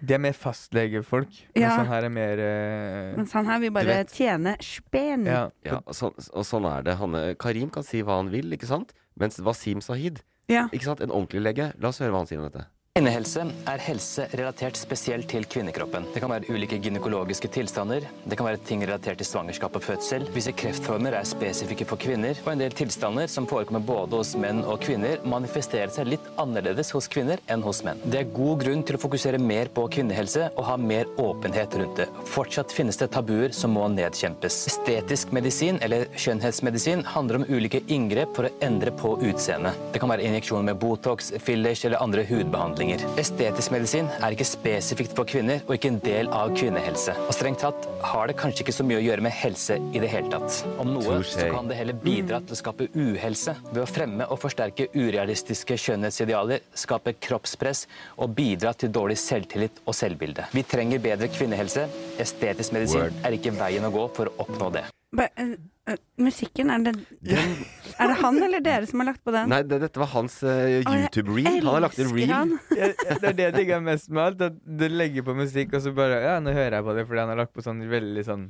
[0.00, 1.68] De er mer fastlegefolk, Ja.
[1.68, 5.26] mens han her er mer eh, Mens han her vil bare tjene spenn.
[5.26, 5.50] ja.
[5.64, 6.96] Ja, og, så, og sånn er det.
[7.00, 8.92] Han, eh, Karim kan si hva han vil, ikke sant?
[9.18, 10.68] Mens Wasim Sahid, Ja.
[10.72, 11.00] ikke sant?
[11.00, 12.66] en ordentlig lege La oss høre hva han sier om dette.
[12.98, 16.08] Kvinnehelse er helse relatert spesielt til kvinnekroppen.
[16.10, 20.24] Det kan være ulike gynekologiske tilstander, det kan være ting relatert til svangerskap og fødsel.
[20.34, 24.64] Visse kreftformer er spesifikke for kvinner, og en del tilstander som forekommer både hos menn
[24.64, 28.02] og kvinner, manifesterer seg litt annerledes hos kvinner enn hos menn.
[28.02, 32.02] Det er god grunn til å fokusere mer på kvinnehelse og ha mer åpenhet rundt
[32.02, 32.08] det.
[32.34, 34.58] Fortsatt finnes det tabuer som må nedkjempes.
[34.72, 39.78] Estetisk medisin, eller skjønnhetsmedisin, handler om ulike inngrep for å endre på utseendet.
[39.94, 42.87] Det kan være injeksjoner med Botox, fillers eller andre hudbehandlinger.
[43.18, 47.14] Estetisk medisin er ikke spesifikt for kvinner og ikke en del av kvinnehelse.
[47.26, 50.10] Og strengt tatt har det kanskje ikke så mye å gjøre med helse i det
[50.12, 50.62] hele tatt.
[50.80, 54.40] Om noe så kan det heller bidra til å skape uhelse ved å fremme og
[54.42, 60.48] forsterke urealistiske skjønnhetsidealer, skape kroppspress og bidra til dårlig selvtillit og selvbilde.
[60.54, 61.88] Vi trenger bedre kvinnehelse.
[62.22, 64.88] Estetisk medisin er ikke veien å gå for å oppnå det.
[65.08, 65.54] Ba, uh,
[65.88, 66.92] eh, musikken, er det,
[67.32, 69.48] er det han eller dere som har lagt på den?
[69.48, 70.50] Nei, det, dette var hans uh,
[70.82, 71.62] YouTube-reel.
[71.64, 72.32] Han har lagt en reel.
[72.34, 72.52] han.
[72.76, 74.44] Ja, det er det jeg digger mest med alt.
[74.50, 77.22] At du legger på musikk, og så bare Ja, nå hører jeg på det, fordi
[77.24, 78.44] han har lagt på sånn veldig sånn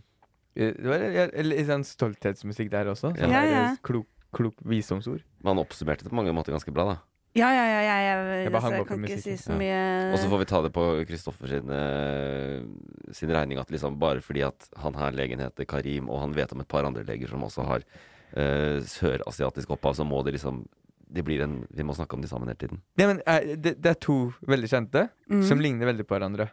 [0.58, 3.12] eh, Det var ja, litt sånn stolthetsmusikk der også.
[3.14, 3.62] Sånn Ja, ja.
[3.86, 5.22] Klok, klok visdomsord.
[5.38, 6.98] Men han oppsummerte det på mange måter ganske bra, da.
[7.36, 9.58] Ja, ja, ja, ja, jeg, Jeg bare altså, jeg kan ikke si så så Ja.
[9.60, 13.98] mye Og så får vi ta det på Kristoffer sin, uh, sin regning at liksom
[13.98, 17.04] bare fordi at han her legen heter Karim, og han vet om et par andre
[17.04, 20.66] leger som også har uh, sørasiatisk opphav, så må det liksom
[21.08, 22.82] det blir en, Vi må snakke om de sammen hele tiden.
[22.98, 25.42] Ja, men uh, det, det er to veldig kjente mm.
[25.42, 26.50] som ligner veldig på hverandre.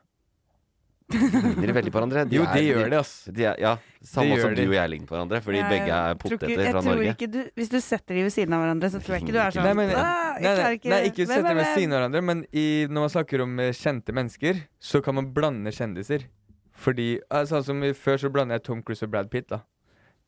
[1.14, 2.22] Ligner de veldig på hverandre?
[2.34, 3.12] Jo, det gjør de, ass.
[3.30, 5.92] De er, ja, Samme Det som du og jeg ligner på hverandre, fordi Ja, begge
[5.94, 7.12] er ikke- poteter fra tror Norge.
[7.14, 9.40] Ikke du, hvis du setter de ved siden av hverandre, så tror jeg ikke du
[9.40, 11.94] er sånn Nei, men, «Ah, nei, nei, ikke nei, ikke Hvem sette er ved siden
[11.94, 15.70] av hverandre, men i, når man snakker om eh, kjente mennesker, så kan man blande
[15.72, 16.26] kjendiser.
[16.74, 19.48] Fordi altså, som i- Før så blanda jeg Tom Cruise og Brad Pitt.
[19.48, 19.62] da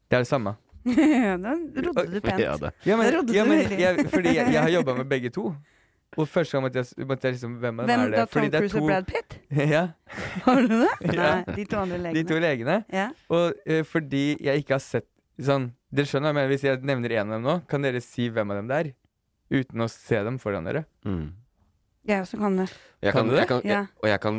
[0.10, 0.56] Det er det samme.
[0.86, 2.40] Ja, Da rodde du pent.
[2.40, 2.72] Ja, det.
[2.86, 5.56] Ja, men, ja, men jeg, fordi jeg, jeg har jobba med begge to.
[6.18, 8.12] Og første gang måtte jeg, måtte jeg liksom Hvem Hvem er det?
[8.16, 8.22] da?
[8.26, 9.30] Tom Fordi det er Cruise og Brad Pitt?
[9.76, 9.82] ja,
[10.46, 10.94] Har du det?
[11.18, 11.28] Ja.
[11.44, 12.28] Nei, de to andre de legene.
[12.32, 12.78] to legene.
[12.96, 13.08] Ja.
[13.30, 17.30] Og eh, fordi jeg ikke har sett sånn Dere skjønner, men hvis jeg nevner en
[17.30, 18.88] av dem nå, kan dere si hvem av dem det er?
[19.54, 20.82] Uten å se dem foran dere.
[21.08, 21.28] Mm.
[22.08, 22.66] Jeg også kan det.
[23.04, 23.40] Jeg Kan kan, du det?
[23.40, 24.36] jeg kan, jeg, og, jeg kan,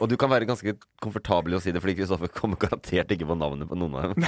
[0.00, 0.70] og du kan være ganske
[1.00, 4.02] komfortabel i å si det, fordi Kristoffer kommer garantert ikke på navnet på noen av
[4.12, 4.20] dem.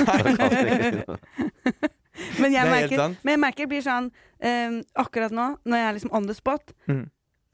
[2.43, 4.05] Men jeg, er merker, men jeg merker det blir sånn
[4.39, 7.03] eh, Akkurat nå, når jeg er liksom on the spot, mm.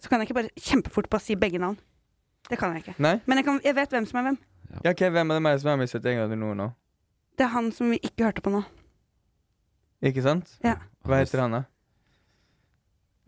[0.03, 1.79] så kan jeg ikke bare kjempefort bare si begge navn.
[2.51, 2.97] Det kan jeg ikke.
[3.01, 3.15] Nei?
[3.25, 4.39] Men jeg, kan, jeg vet hvem som er hvem.
[4.85, 6.69] Ja, ok, Hvem er det som er med i 71 grader nord nå?
[7.39, 8.63] Det er han som vi ikke hørte på nå.
[10.05, 10.53] Ikke sant?
[10.65, 10.77] Ja.
[11.05, 11.63] Hva heter han, da?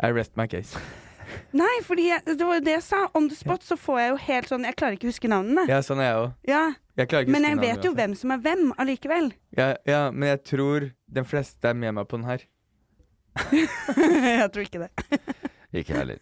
[0.02, 0.78] I rest my case.
[1.62, 3.02] Nei, fordi jeg, det var jo det jeg sa.
[3.16, 5.64] On the spot så får jeg jo helt sånn Jeg klarer ikke å huske navnene.
[5.70, 6.32] Ja, sånn er jeg òg.
[6.48, 6.62] Ja,
[6.96, 9.30] Jeg ikke Men jeg vet jo hvem som er hvem allikevel.
[9.56, 12.44] Ja, ja, men jeg tror den fleste er med meg på den her.
[14.42, 14.90] jeg tror ikke det.
[15.72, 16.18] Ikke jeg heller.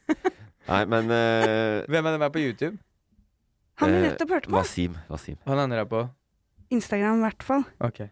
[0.68, 2.78] Nei, men uh, Hvem er det med på YouTube?
[3.82, 4.54] Han vi eh, nettopp hørte på.
[4.54, 4.94] Wasim.
[5.10, 5.38] Wasim.
[5.48, 6.04] Han andre er på
[6.70, 7.64] Instagram i hvert fall.
[7.82, 8.04] Ok.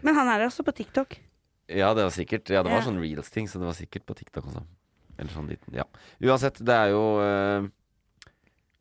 [0.00, 1.18] Men han er også på TikTok.
[1.68, 2.86] Ja, det var sikkert Ja, det var Ja.
[2.88, 4.64] sånn reels-ting, så det var sikkert på TikTok også.
[5.18, 5.84] Eller sånn liten Ja.
[6.24, 7.68] Uansett, det er jo eh,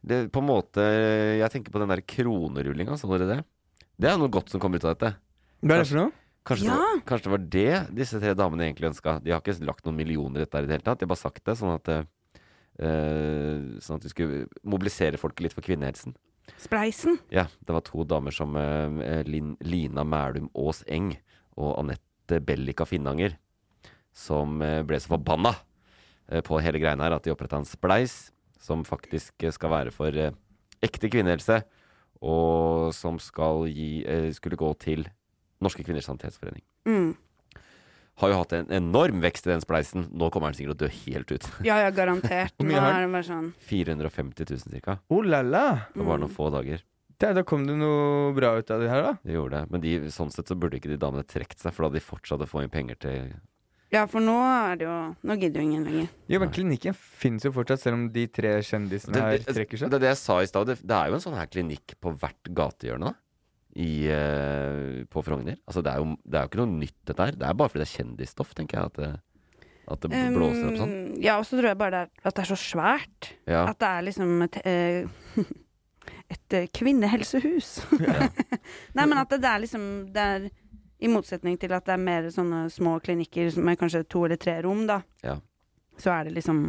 [0.08, 0.84] Det på en måte
[1.41, 3.41] Jeg tenker på den der kronerullinga, så dere det?
[3.98, 5.15] Det er noe godt som kommer ut av dette.
[5.65, 6.12] Hva er det for noe?
[6.48, 6.76] Kanskje, Ja.
[6.78, 9.17] det, var, kanskje det var det disse tre damene egentlig ønska.
[9.20, 11.02] De har ikke lagt noen millioner i dette i det hele tatt.
[11.02, 12.06] De har bare sagt det sånn at uh,
[13.84, 16.13] Sånn at de skulle mobilisere folket litt for kvinnehelsen.
[16.62, 17.17] Spleisen.
[17.34, 21.15] Ja, det var to damer som uh, Lin, Lina Mælum Aas Eng
[21.58, 23.36] og Anette Bellika Finnanger
[24.15, 25.56] som uh, ble så forbanna
[26.43, 30.36] på hele greia her at de oppretta en spleis som faktisk skal være for eh,
[30.84, 31.62] ekte kvinnehelse,
[32.26, 35.08] og som skal gi, eh, skulle gå til
[35.63, 36.63] Norske Kvinners Sanitetsforening.
[36.88, 37.15] Mm.
[38.17, 40.08] Har jo hatt en enorm vekst i den spleisen.
[40.10, 41.50] Nå kommer den sikkert til å dø helt ut.
[41.65, 42.56] Ja, ja, garantert.
[42.58, 44.98] Hvor Nå mye har er det bare sånn 450 000 ca.
[45.13, 45.65] Oh la la!
[45.93, 46.82] På bare noen få dager.
[47.22, 49.13] Da, da kom det noe bra ut av det her, da.
[49.26, 49.70] Det gjorde det.
[49.74, 52.08] Men de, sånn sett så burde ikke de damene trukket seg, for da hadde de
[52.08, 53.32] fortsatt å få inn penger til
[53.93, 56.10] Ja, for nå er det jo Nå gidder jo ingen lenger.
[56.28, 59.93] Jo, men klinikken fins jo fortsatt, selv om de tre kjendisene det, her trekker seg.
[59.93, 60.67] det er det jeg sa i stad.
[60.67, 63.21] Det, det er jo en sånn her klinikk på hvert gatehjørne da.
[63.78, 65.60] I, uh, på Frogner.
[65.69, 67.38] Altså, det er, jo, det er jo ikke noe nytt, dette her.
[67.38, 68.89] Det er bare fordi det er kjendisstoff, tenker jeg.
[68.89, 69.12] At det,
[69.88, 70.95] at det blåser opp sånn.
[71.13, 73.32] Um, ja, og så tror jeg bare det er, at det er så svært.
[73.47, 73.63] Ja.
[73.69, 75.38] At det er liksom et, eh,
[76.36, 77.69] et eh, kvinnehelsehus.
[78.97, 80.50] Nei, men at det, det er liksom det er,
[81.00, 84.58] I motsetning til at det er mer sånne små klinikker med kanskje to eller tre
[84.66, 85.02] rom, da.
[85.26, 85.38] Ja.
[86.02, 86.68] Så er det liksom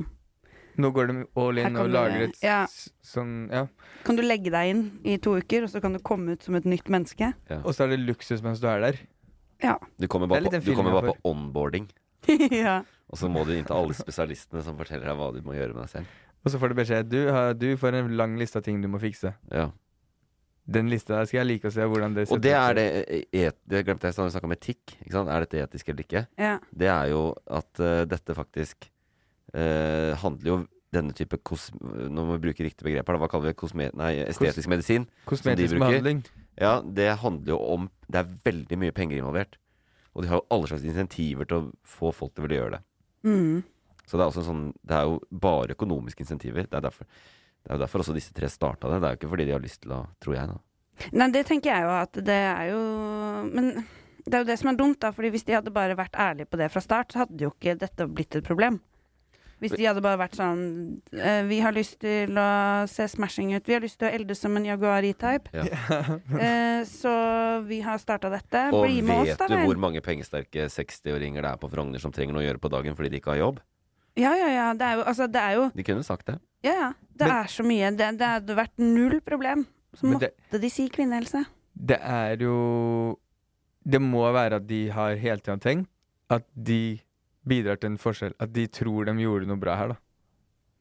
[0.79, 2.61] Nå går de all in og lager et ja.
[3.03, 3.65] sånn Ja.
[4.07, 6.55] Kan du legge deg inn i to uker, og så kan du komme ut som
[6.55, 7.33] et nytt menneske?
[7.65, 9.01] Og så er det luksus mens du er der.
[9.65, 9.75] Ja.
[9.99, 11.89] Du kommer er bare, på, du kommer bare på onboarding.
[12.63, 12.83] ja.
[13.11, 15.75] Og så må du inn til alle spesialistene som forteller deg hva du må gjøre
[15.75, 16.17] med deg selv.
[16.45, 18.89] Og så får du beskjed du, har, du får en lang liste av ting du
[18.93, 19.35] må fikse.
[19.51, 19.71] Ja.
[20.69, 22.37] Den lista der skal jeg like å se hvordan det ser ut.
[22.37, 22.87] Og det er det
[23.33, 24.97] et, Det glemte jeg da vi snakka om etikk.
[25.01, 25.31] Ikke sant?
[25.33, 26.25] Er dette etisk eller ikke?
[26.37, 26.57] Ja.
[26.83, 27.23] Det er jo
[27.59, 28.91] at uh, dette faktisk
[29.57, 30.59] uh, handler jo
[30.93, 31.71] denne type kos...
[31.79, 33.21] Nå må vi bruke riktig begrep her.
[33.23, 33.61] Hva kaller vi det?
[33.61, 35.09] Kosme, nei, estetisk medisin?
[35.09, 36.23] som de Kosmetisk behandling.
[36.59, 39.57] Ja, det handler jo om Det er veldig mye penger involvert.
[40.13, 42.77] Og de har jo alle slags insentiver til å få folk til å ville gjøre
[42.77, 42.85] det.
[43.29, 43.65] Mm.
[44.09, 46.69] Så det er også en sånn Det er jo bare økonomiske insentiver.
[46.69, 47.09] Det er derfor
[47.69, 49.03] det er jo derfor også disse tre starta det.
[49.03, 51.09] Det er jo ikke fordi de har lyst til å Tror jeg, da.
[51.21, 52.79] Nei, det tenker jeg jo at det er jo
[53.53, 53.69] Men
[54.25, 55.11] det er jo det som er dumt, da.
[55.13, 57.77] Fordi hvis de hadde bare vært ærlige på det fra start, så hadde jo ikke
[57.81, 58.81] dette blitt et problem.
[59.59, 60.61] Hvis de hadde bare vært sånn
[61.19, 62.49] eh, Vi har lyst til å
[62.89, 63.67] se smashing ut.
[63.69, 65.53] Vi har lyst til å eldes som en Jaguar E-Type.
[65.53, 65.67] Ja.
[66.39, 67.13] Eh, så
[67.67, 68.69] vi har starta dette.
[68.73, 69.49] Og Bli med oss, da.
[69.49, 72.49] Og vet du hvor mange pengesterke 60-åringer det er på Frogner som trenger noe å
[72.49, 73.59] gjøre på dagen fordi de ikke har jobb?
[74.19, 74.67] Ja, ja, ja.
[74.75, 76.39] Det er jo, altså, det er jo De kunne sagt det.
[76.67, 76.89] Ja, ja.
[77.19, 77.91] Det Men- er så mye.
[77.97, 79.67] Det, det hadde vært null problem.
[79.95, 81.45] Så Men måtte det- de si kvinnehelse.
[81.75, 83.17] Det er jo
[83.89, 85.87] Det må være at de har hele tida tenkt
[86.29, 87.01] at de
[87.47, 88.35] bidrar til en forskjell.
[88.39, 89.97] At de tror de gjorde noe bra her, da.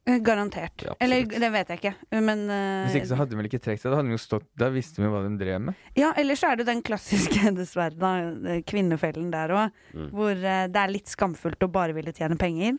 [0.08, 0.84] Eh, Garantert.
[0.84, 1.02] Ja, absolutt.
[1.02, 3.82] Eller det vet jeg ikke, men eh, Hvis ikke så hadde de vel ikke trukket
[3.82, 3.92] seg.
[3.92, 5.76] Da hadde de jo stått Da visste vi hva de drev med.
[5.96, 8.12] Ja, ellers er det den klassiske, dessverre, da,
[8.56, 9.72] eh, kvinnefellen der òg.
[9.94, 10.12] Mm.
[10.12, 12.78] Hvor eh, det er litt skamfullt å bare ville tjene penger.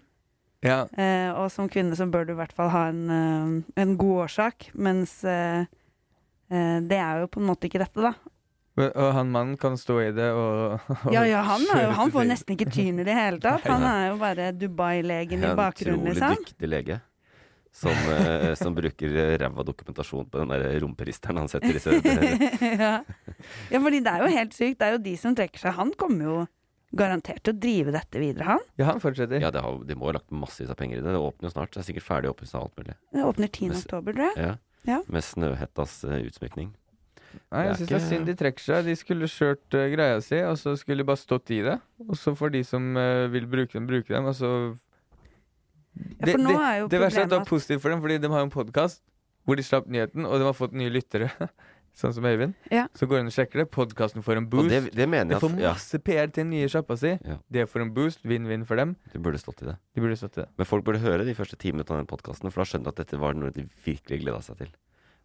[0.64, 3.92] Ja, Eh, og som kvinne så bør du i hvert fall ha en, eh, en
[4.00, 5.68] god årsak, mens eh,
[6.50, 8.10] eh, det er jo på en måte ikke dette, da.
[8.88, 12.10] og, han mannen kan stå i det og, og Ja, ja, han, er jo, han
[12.14, 13.62] får nesten ikke tyn i det hele tatt.
[13.70, 16.42] Han er jo bare Dubai-legen i En bakgrunnen, utrolig liksom.
[16.42, 17.00] dyktig lege.
[17.78, 22.06] Som, eh, som bruker ræva dokumentasjon på den der rumperisteren han setter i seg.
[22.80, 22.94] ja.
[23.70, 24.78] ja, fordi det er jo helt sykt.
[24.80, 25.76] Det er jo de som trekker seg.
[25.78, 26.38] Han kommer jo
[26.96, 28.62] garantert til å drive dette videre, han.
[28.80, 29.40] Ja, han fortsetter.
[29.42, 31.12] Ja, det har, de må ha lagt massevis av penger i det.
[31.12, 31.72] Det åpner jo snart.
[31.74, 32.96] Det er sikkert ferdig åpnet av alt mulig.
[33.12, 33.68] Det åpner 10.
[33.68, 34.46] Med, oktober, tror jeg.
[34.46, 34.54] Ja.
[34.88, 35.00] Ja.
[35.12, 36.70] Med Snøhettas uh, utsmykning.
[37.52, 38.84] Nei, jeg Det syns det er ikke- synd de trekker seg.
[38.88, 41.76] De skulle kjørt uh, greia si, og så skulle de bare stått i det.
[42.06, 44.52] Og så får de som uh, vil bruke dem, bruke dem, og så
[45.98, 48.18] Ja, for nå er jo det verste er at det var positivt for dem, fordi
[48.22, 49.02] de har jo en podkast
[49.48, 51.30] hvor de slapp nyheten, og de har fått nye lyttere.
[51.98, 52.54] sånn som Øyvind.
[52.70, 52.84] Ja.
[52.94, 53.66] Så går de og sjekker det.
[53.74, 54.70] Podkasten får en Og boost.
[54.70, 55.40] det, det mener jeg.
[55.40, 57.14] Det får at ja, masse PR til den nye sjappa si.
[57.26, 57.38] Ja.
[57.50, 58.22] Det får en boost.
[58.28, 58.94] Vinn-vinn for dem.
[59.12, 59.76] du burde stått i det.
[59.94, 60.48] De burde stått i det.
[60.60, 62.94] Men folk burde høre de første ti minuttene av den podkasten, for da skjønner de
[62.94, 64.70] at dette var noe de virkelig gleda seg til.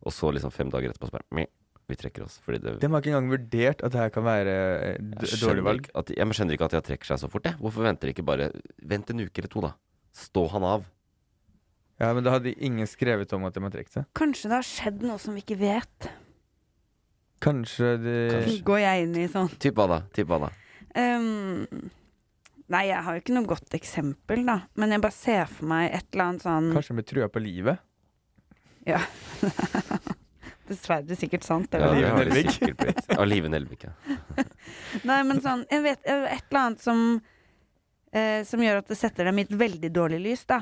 [0.03, 1.45] Og så liksom fem dager etterpå så bare
[1.87, 2.39] Vi trekker oss.
[2.43, 4.53] Fordi det De har ikke engang vurdert at det her kan være
[4.95, 4.97] eh,
[5.27, 5.87] Jeg dårlig valg.
[5.93, 7.43] at, jeg skjønner ikke at de har trekker seg så fort.
[7.45, 7.59] Jeg.
[7.59, 8.49] Hvorfor venter de ikke bare
[8.81, 9.73] Vent en uke eller to, da.
[10.15, 10.85] Stå han av.
[12.01, 14.05] Ja, men da hadde ingen skrevet om at de har trukket seg.
[14.17, 16.09] Kanskje det har skjedd noe som vi ikke vet.
[17.43, 18.57] Kanskje det Kanskje.
[18.69, 19.99] Går jeg inn i sånn Typ hva da?
[20.15, 20.49] Typ hva da?
[20.95, 21.89] Um,
[22.73, 24.55] Nei, jeg har jo ikke noe godt eksempel, da.
[24.79, 27.81] Men jeg bare ser for meg et eller annet sånn Kanskje med trua på livet?
[28.87, 29.01] Ja.
[30.69, 31.67] Dessverre sikkert sant.
[31.71, 31.91] Det Ja.
[31.93, 33.17] Live Nelvik.
[33.19, 33.93] Og Live Nelvik, ja.
[35.09, 37.01] Nei, men sånn Jeg vet et eller annet som
[38.15, 40.61] eh, Som gjør at det setter dem i et veldig dårlig lys, da.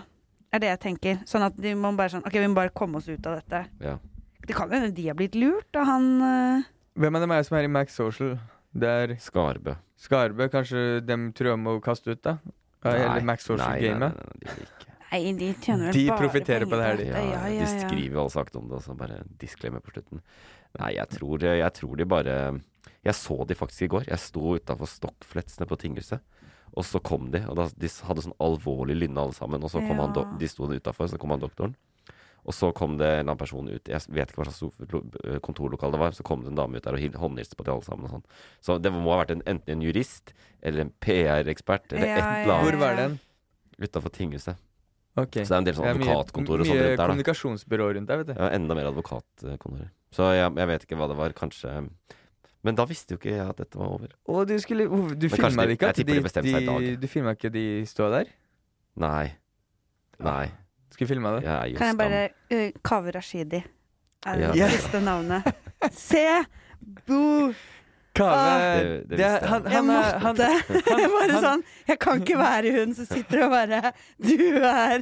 [0.51, 1.21] Er det jeg tenker.
[1.29, 3.65] Sånn at de må bare sånn Ok, vi må bare komme oss ut av dette.
[3.83, 3.99] ja.
[4.41, 6.63] Det kan hende de har blitt lurt av han eh,
[6.99, 8.33] Hvem av dem er det som er i Max Social?
[8.71, 9.75] Det er Skarbø.
[9.99, 10.47] Skarbø.
[10.51, 12.37] Kanskje dem tror om å kaste ut, da?
[12.83, 14.87] Ja, Eller Max nei, nei, nei, Social-gamet?
[15.11, 17.05] nei, de tjener vel De bare profiterer på det her, de.
[17.11, 20.23] Ja, Ja, ja, De skriver alle sagt om det, og så bare disclaimer på slutten.
[20.79, 22.35] Nei, jeg tror, jeg tror de bare
[23.05, 24.07] Jeg så de faktisk i går.
[24.09, 26.21] Jeg sto utafor stokkfletsene på tinghuset.
[26.73, 29.61] Og så kom de, og da, de hadde sånn alvorlig lynne alle sammen.
[29.61, 31.75] Og så kom han, do- de sto utafor, så kom han doktoren.
[32.45, 35.39] Og så kom det en eller annen person ut, jeg vet ikke hva slags lo-
[35.45, 37.71] kontorlokale det var, så kom det en dame ut der og hil- håndhilste på de
[37.71, 38.23] alle sammen og sånn.
[38.65, 40.33] Så det må ha vært en, enten en jurist
[40.63, 43.19] eller en PR-ekspert eller Ja, et eller annet Hvor var den?
[43.79, 44.57] utafor tinghuset.
[45.17, 45.43] Okay.
[45.43, 48.17] Så det er en del sånn advokatkontor og sånt rundt der, Mye kommunikasjonsbyrå rundt der,
[48.23, 48.33] vet du.
[48.39, 49.89] Ja, enda mer advokatkontorer.
[50.11, 51.33] Så jeg, jeg vet ikke hva det var.
[51.37, 51.89] Kanskje
[52.63, 54.07] Men da visste jo ikke jeg at dette var over.
[54.29, 56.95] Og du skulle hvor- Du filma ikke at de, de.
[56.97, 58.25] Du filma ikke de stå der?
[58.97, 59.33] Nei.
[60.19, 60.51] Nei.
[61.01, 61.43] Skulle filma det?
[61.49, 62.23] Jeg Kan jeg bare
[62.53, 63.63] uh, Kaveh Rashidi
[64.29, 64.67] er det Ja.
[64.69, 65.47] siste navnet.
[65.97, 66.25] Se!
[67.07, 67.53] Bo!
[68.13, 68.37] Kave
[68.83, 69.41] Det- det det jeg.
[69.49, 70.47] han, han, han, måtte.
[70.85, 73.79] Bare han- sånn Jeg kan ikke være hun som sitter og bare
[74.19, 75.01] Du er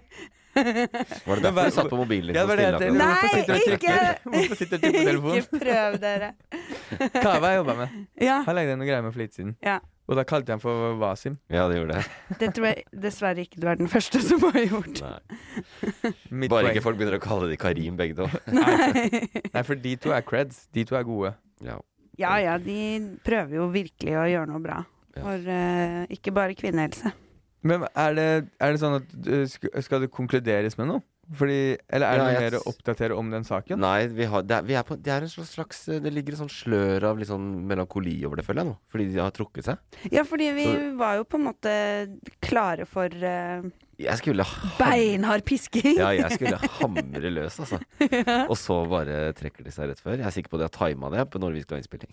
[0.53, 2.35] Var det derfor du satt på mobilen din?
[2.37, 5.37] Ja, det var det og Nei, trykker- Hvorfor sitter du og trykker på telefonen?
[5.41, 6.29] Ikke prøv dere.
[7.17, 7.97] Kave har jeg jobba med.
[8.21, 8.37] Ja.
[8.45, 9.55] Han lagde noen greier med flit siden.
[9.65, 9.79] ja.
[10.09, 11.35] Og da kalte jeg ham for Wasim.
[11.53, 12.37] Ja, det gjorde jeg.
[12.39, 15.03] Det tror jeg dessverre ikke du er den første som har gjort.
[15.05, 15.19] Nei.
[16.01, 16.69] Bare poeng.
[16.71, 18.25] ikke folk begynner å kalle de Karim, begge to.
[18.57, 19.21] Nei.
[19.53, 20.63] Nei, for de to er creds.
[20.73, 21.35] De to er gode.
[21.65, 21.77] Ja.
[22.19, 22.79] Ja ja, de
[23.23, 24.81] prøver jo virkelig å gjøre noe bra.
[25.19, 27.13] For uh, ikke bare kvinnehelse.
[27.69, 31.05] Men er det, er det sånn at uh, skal det konkluderes med noe?
[31.37, 33.77] Fordi, eller er det Ja, noe mer å oppdatere om den saken?
[33.83, 36.33] Nei, vi har, det, er, vi er på, det er en slags, slags Det ligger
[36.33, 38.73] et sånn slør av litt sånn melankoli over det, føler jeg nå.
[38.89, 39.83] Fordi de har trukket seg.
[40.15, 41.75] Ja, fordi vi Så- var jo på en måte
[42.41, 43.69] klare for uh,
[44.01, 45.97] Jeg skulle ha beinhard pisking.
[45.99, 47.77] Ja, jeg skulle hamre løs, altså.
[48.49, 50.17] Og så bare trekker de seg rett før.
[50.17, 52.11] Jeg er sikker på at de har tima det på når vi skal ha innspilling.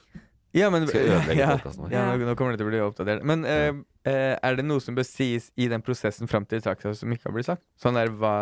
[0.57, 1.91] Ja, men, Skal ødelegge ja, vår.
[1.93, 3.25] ja, nå, nå kommer det til å bli oppdatert.
[3.29, 3.73] Men eh,
[4.09, 7.13] uh, er det noe som bør sies i den prosessen fram til trakk seg som
[7.13, 7.65] ikke har blitt sagt?
[7.81, 8.37] Sånn der hva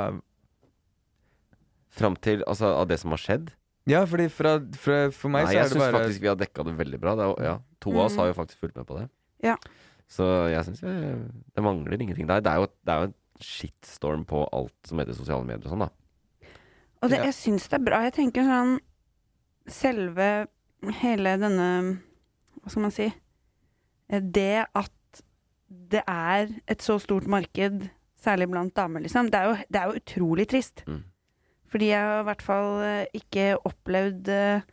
[1.95, 3.53] Fram til altså, av det som har skjedd.
[3.87, 6.39] Ja, fordi fra, fra, for meg Nei, så er det syns bare faktisk vi har
[6.41, 7.13] dekka det veldig bra.
[7.21, 8.19] Det er, ja, to av oss Mm.
[8.23, 9.09] har jo faktisk fulgt med på det.
[9.45, 9.57] Ja.
[10.09, 12.41] Så jeg syns det mangler ingenting der.
[12.41, 13.13] Det er jo, det er jo
[13.45, 15.91] shitstorm på alt som heter sosiale medier og sånn, da.
[17.03, 17.25] Og det, Ja.
[17.29, 18.01] jeg syns det er bra.
[18.09, 18.79] Jeg tenker sånn
[19.67, 20.47] Selve
[21.01, 21.69] hele denne
[22.63, 23.07] Hva skal man si?
[24.11, 25.23] Eh, Det at
[25.91, 27.91] det er et så stort marked,
[28.21, 30.85] særlig blant damer, liksom, det er jo, det er jo utrolig trist.
[30.87, 31.03] Mm.
[31.75, 34.67] Fordi jeg har i hvert fall eh, ikke opplevd eh,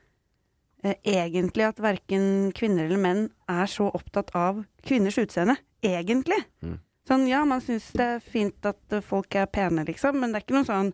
[0.85, 5.57] eh, egentlig at verken kvinner eller menn er så opptatt av kvinners utseende.
[5.81, 6.37] Egentlig.
[6.61, 6.75] Mm.
[7.09, 10.45] Sånn, ja, man syns det er fint at folk er pene, liksom, men det er
[10.45, 10.91] ikke noe sånn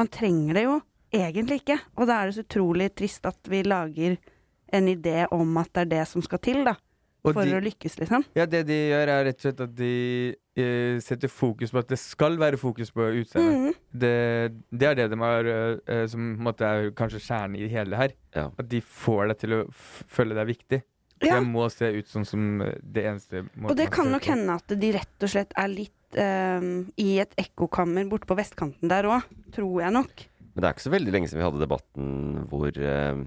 [0.00, 0.76] Man trenger det jo
[1.12, 1.76] egentlig ikke.
[1.98, 4.14] Og da er det så utrolig trist at vi lager
[4.72, 6.78] en idé om at det er det som skal til, da.
[7.24, 8.24] Og For de- å lykkes, liksom.
[8.34, 9.90] Ja, det de gjør, er rett og slett at de
[10.56, 13.58] eh, setter fokus på at det skal være fokus på utseendet.
[13.58, 13.74] Mhm.
[13.92, 14.12] Det,
[14.72, 17.66] det er det de har eh, eh, som på en måte er kanskje kjernen i
[17.66, 18.14] det hele her.
[18.36, 18.46] Ja.
[18.56, 20.80] At de får deg til å føle det er viktig.
[21.20, 21.34] Ja.
[21.36, 24.72] Jeg må se ut sånn som eh, det eneste Og det kan nok hende at
[24.80, 26.64] de rett og slett er litt eh,
[26.96, 29.26] i et ekkokammer borte på vestkanten der òg.
[29.52, 30.24] Tror jeg nok.
[30.54, 32.08] Men det er ikke så veldig lenge siden vi hadde debatten
[32.48, 33.20] hvor eh,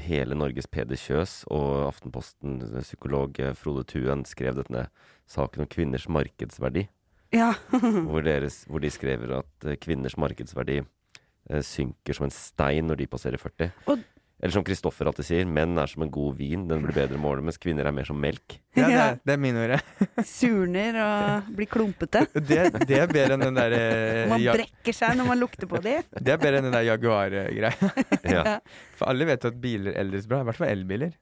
[0.00, 4.86] hele Norges Peder Kjøs og Aftenposten-psykolog eh, Frode Tuen skrev denne
[5.30, 6.86] saken om kvinners markedsverdi.
[7.32, 7.52] Ja.
[8.08, 13.02] hvor, deres, hvor de skrev at eh, kvinners markedsverdi eh, synker som en stein når
[13.02, 13.70] de passerer 40.
[13.86, 14.08] Og-
[14.42, 17.28] Eller som Kristoffer alltid sier, menn er som en god vin, den blir bedre med
[17.30, 18.56] årene, mens kvinner er mer som melk.
[18.74, 19.74] Ja, det, er, det er mine ord.
[20.26, 22.24] Surner og blir klumpete.
[22.34, 22.56] Det,
[22.90, 25.92] det er bedre enn den der eh, Man brekker seg når man lukter på de.
[26.26, 27.92] Det er bedre enn den der Jaguar-greia.
[28.32, 28.56] Ja.
[28.98, 30.40] For alle vet jo at biler eldes bra.
[30.42, 31.12] I hvert fall elbiler.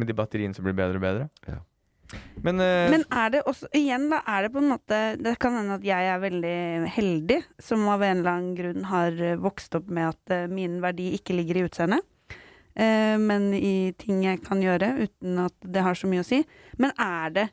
[0.00, 1.28] Med de batteriene som blir bedre og bedre.
[1.46, 1.60] Ja.
[2.42, 5.54] Men, uh, Men er det også Igjen, da, er det på en måte Det kan
[5.56, 6.58] hende at jeg er veldig
[6.94, 11.12] heldig, som av en eller annen grunn har vokst opp med at eh, min verdi
[11.16, 12.04] ikke ligger i utseendet.
[12.74, 16.42] Eh, men i ting jeg kan gjøre uten at det har så mye å si.
[16.78, 17.50] Men er det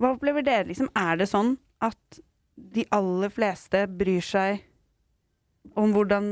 [0.00, 0.88] Hva opplever dere, liksom?
[0.98, 1.52] Er det sånn
[1.84, 2.18] at
[2.56, 4.62] de aller fleste bryr seg
[5.78, 6.24] om hvordan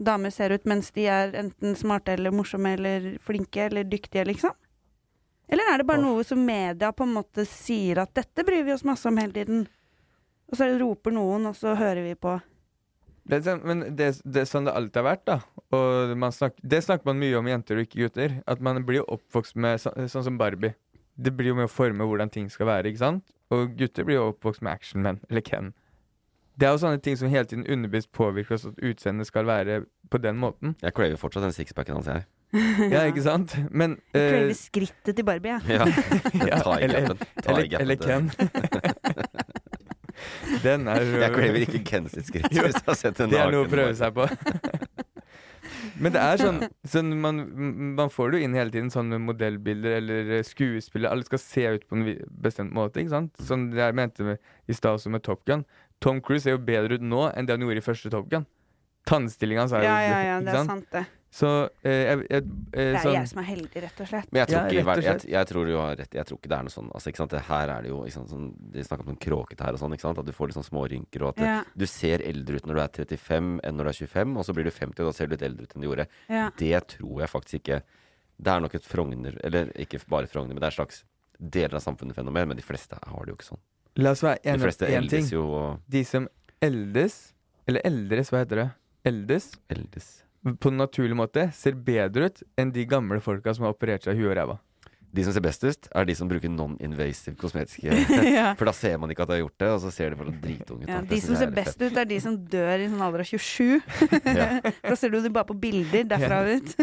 [0.00, 4.54] damer ser ut mens de er enten smarte eller morsomme eller flinke eller dyktige, liksom?
[5.48, 8.72] Eller er det bare noe som media på en måte sier at dette bryr vi
[8.72, 9.66] oss masse om hele tiden?
[10.48, 12.38] Og så roper noen, og så hører vi på.
[13.28, 15.38] Det er sånn, men det, det er sånn det alltid har vært, da.
[15.76, 18.38] Og man snak, det snakker man mye om jenter og ikke gutter.
[18.48, 20.74] At man blir jo oppvokst med så, sånn som Barbie.
[21.18, 23.24] Det blir jo med å forme hvordan ting skal være, ikke sant?
[23.52, 25.72] Og gutter blir jo oppvokst med actionmenn, eller Ken.
[26.58, 29.82] Det er jo sånne ting som hele tiden underbevisst påvirker oss at utseendet skal være
[30.10, 30.72] på den måten.
[30.82, 32.26] Jeg craver fortsatt den sixpacken hans, jeg.
[32.94, 33.52] Ja, ikke sant?
[33.70, 35.76] Men Jeg eh, craver skrittet til Barbie, jeg.
[35.76, 35.84] Ja.
[36.48, 37.12] Ja, eller-
[37.44, 38.30] eller, eller Ken.
[40.64, 42.48] Den er Jeg craver ikke Ken sitt skritt.
[42.52, 44.28] Hvis jeg har sett en Det er noe å prøve seg på.
[45.98, 47.40] Men det er sånn, sånn man,
[47.98, 51.10] man får det jo inn hele tiden sånn med modellbilder eller eh, skuespillere.
[51.12, 52.06] Alle skal se ut på en
[52.44, 53.02] bestemt måte.
[53.02, 53.34] ikke sant?
[53.42, 55.66] Sånn jeg mente med, i stad også med Top Gun.
[56.04, 58.46] Tom Cruise ser jo bedre ut nå enn det han gjorde i første Top Gun.
[59.08, 61.04] Tannstillinga hans er jo Ja, ja, ja, ikke det er sant, det.
[61.30, 61.48] Så
[61.84, 64.28] eh, jeg, jeg, eh, Det er sånn, jeg som er heldig, rett og slett.
[64.32, 66.14] Men jeg tror, Ja, ikke, jeg, jeg, tror du har rett.
[66.16, 67.34] Jeg tror ikke det er noe sånn altså, ikke sant?
[67.34, 68.22] Det Her er det jo ikke?
[68.30, 69.92] Sånn, De snakker om sånn kråkete her og sånn.
[69.98, 70.18] Ikke sant?
[70.22, 71.22] At du får litt sånn små rynker.
[71.26, 71.58] Og at Ja.
[71.76, 74.54] du ser eldre ut når du er 35 enn når du er 25, og så
[74.56, 76.06] blir du 50, og da ser du litt eldre ut enn du gjorde.
[76.32, 76.50] Ja.
[76.56, 77.82] Det tror jeg faktisk ikke
[78.40, 81.04] Det er nok et Frogner Eller ikke bare Frogner, men det er et slags
[81.38, 82.48] deler av samfunnet-fenomen.
[82.48, 83.60] Men de fleste har det jo ikke sånn.
[83.98, 85.26] La oss være De enige om én ting.
[85.28, 86.28] jo og De som
[86.62, 87.34] eldes,
[87.66, 88.70] eller eldres, hva heter det?
[89.04, 90.24] Eldes eldes.
[90.44, 94.16] På en naturlig måte, ser bedre ut enn de gamle folka som har operert seg
[94.16, 94.58] i huet og ræva.
[95.08, 97.88] De som ser best ut, er de som bruker non-invasive kosmetiske
[98.28, 98.50] Ja.
[98.58, 100.42] For da ser man ikke at de har gjort det, og så ser de fortsatt
[100.42, 100.90] dritunge ut.
[100.92, 101.94] Ja, de som ser er best fett.
[101.94, 103.78] ut, er de som dør i sånn alder av 27.
[104.90, 106.74] Da ser du dem bare på bilder derfra ut.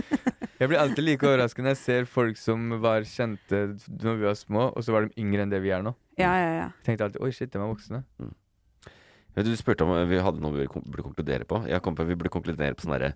[0.58, 3.62] Jeg blir alltid like overrasket når jeg ser folk som var kjente
[4.02, 5.94] når vi var små, og så var de yngre enn det vi er nå.
[6.18, 6.66] Ja, ja, ja.
[6.82, 8.02] Jeg tenkte alltid oi, shit, de er voksne.
[9.36, 11.62] Vet Du du spurte om vi hadde noe vi burde konkludere på.
[11.70, 13.14] Jeg kom på Vi burde konkludere på sånn derre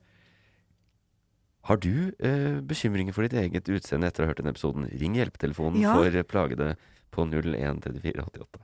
[1.70, 4.88] Har du eh, bekymringer for ditt eget utseende etter å ha hørt denne episoden?
[4.98, 5.94] Ring hjelpetelefonen Ja.
[5.94, 6.72] for plagede
[7.14, 8.64] på 013488.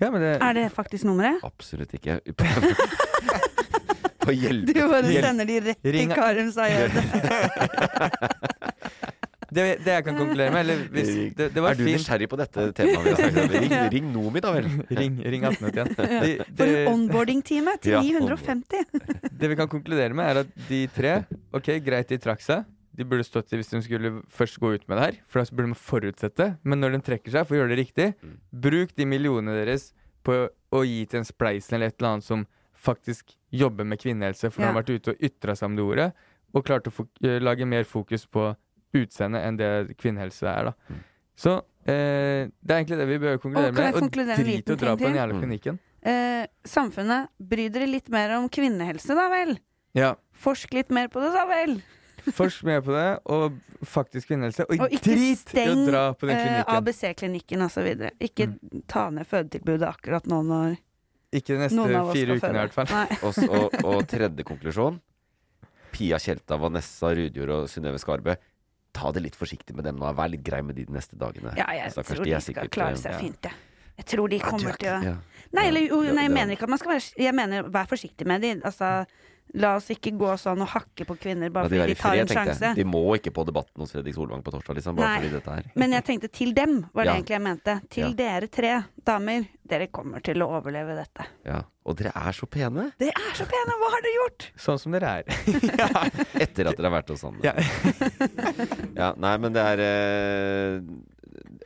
[0.00, 1.38] Ja, men det Er det faktisk nummeret?
[1.46, 2.18] Absolutt ikke.
[2.34, 2.44] På,
[4.42, 4.74] hjelpe...
[4.74, 6.90] Du bare sender de rett Ring- til Karim Sayed.
[9.48, 12.28] Det, det jeg kan konkludere med, eller hvis det, det var er du fint nysgjerrig
[12.28, 13.54] på dette temaet vi har snakket om?
[13.64, 14.66] Ring, ring Nomi, da vel.
[14.98, 16.18] Ring, ring 1881.
[16.26, 19.30] De, For det, onboarding-time til Ja, 950.
[19.40, 21.14] det vi kan konkludere med, er at de tre
[21.56, 22.66] Ok, greit, de trakk seg.
[22.98, 25.54] De burde stått i hvis de skulle først gå ut med det her, for da
[25.54, 26.48] burde man forutsette.
[26.66, 28.08] Men når de trekker seg, for å gjøre det riktig,
[28.50, 29.92] bruk de millionene deres
[30.26, 30.40] på
[30.74, 32.42] å gi til en spleisen eller et eller annet som
[32.78, 36.08] faktisk jobber med kvinnehelse, for de har vært ute og ytra seg om det ordet,
[36.52, 36.92] og klart å
[37.24, 38.50] eh, lage mer fokus på
[38.96, 40.96] utseendet enn det kvinnehelse er, da.
[41.38, 44.02] Så eh, det er egentlig det vi bør konkludere Og med.
[44.02, 44.10] Og
[44.40, 45.42] drit i å dra på den jævla Mm.
[45.44, 45.78] klinikken.
[46.08, 49.58] Eh, samfunnet, bry dere litt mer om kvinnehelse, da vel.
[49.94, 50.14] Ja.
[50.32, 51.80] Forsk litt mer på det, da vel.
[52.34, 54.66] Forsk mer på det, og faktisk kvinnehelse.
[54.68, 56.68] Og, Og ikke drit i å steng dra på den eh, klinikken.
[56.68, 56.76] Mm.
[56.76, 57.88] ABC-klinikken osv.
[58.20, 58.48] Ikke
[58.90, 60.76] ta ned fødetilbudet akkurat nå når
[61.32, 62.88] Ikke de neste noen av oss fire ukene, i hvert fall.
[63.28, 65.00] Og, og, og tredje konklusjon.
[65.92, 68.34] Pia Tjelta, Vanessa Rudjord og Synnøve Skarbø.
[68.98, 70.10] Ta det litt forsiktig med dem nå.
[70.18, 71.54] Vær litt grei med de de neste dagene.
[71.58, 73.64] Ja, jeg Stakkars, tror de er skal klare eh, seg fint, jeg.
[73.98, 75.14] Jeg tror de kommer er til å.
[75.56, 78.26] Nei, eller, jo, nei, jeg mener ikke at man skal være Jeg mener vær forsiktig
[78.30, 78.52] med de.
[78.68, 78.90] Altså,
[79.54, 82.10] la oss ikke gå sånn og hakke på kvinner bare Ja, de fordi de tar
[82.12, 82.74] fri, en sjanse.
[82.76, 84.96] De må ikke på Debatten hos Fredrik Solvang på torsdag, liksom.
[84.96, 85.16] Bare Nei.
[85.22, 85.70] fordi dette her.
[85.74, 87.14] Men jeg tenkte til dem, var det Ja.
[87.16, 87.80] egentlig jeg mente.
[87.90, 88.12] Til Ja.
[88.14, 89.48] dere tre damer.
[89.68, 91.26] Dere kommer til å overleve dette.
[91.44, 91.62] Ja.
[91.84, 92.92] Og dere er så pene!
[92.98, 93.72] Dere er så pene!
[93.80, 94.50] Hva har dere gjort?
[94.56, 95.24] Sånn som dere er.
[96.44, 97.40] Etter at dere har vært hos Sanne.
[97.42, 97.54] Ja.
[98.96, 100.80] Ja, nei, men det er eh,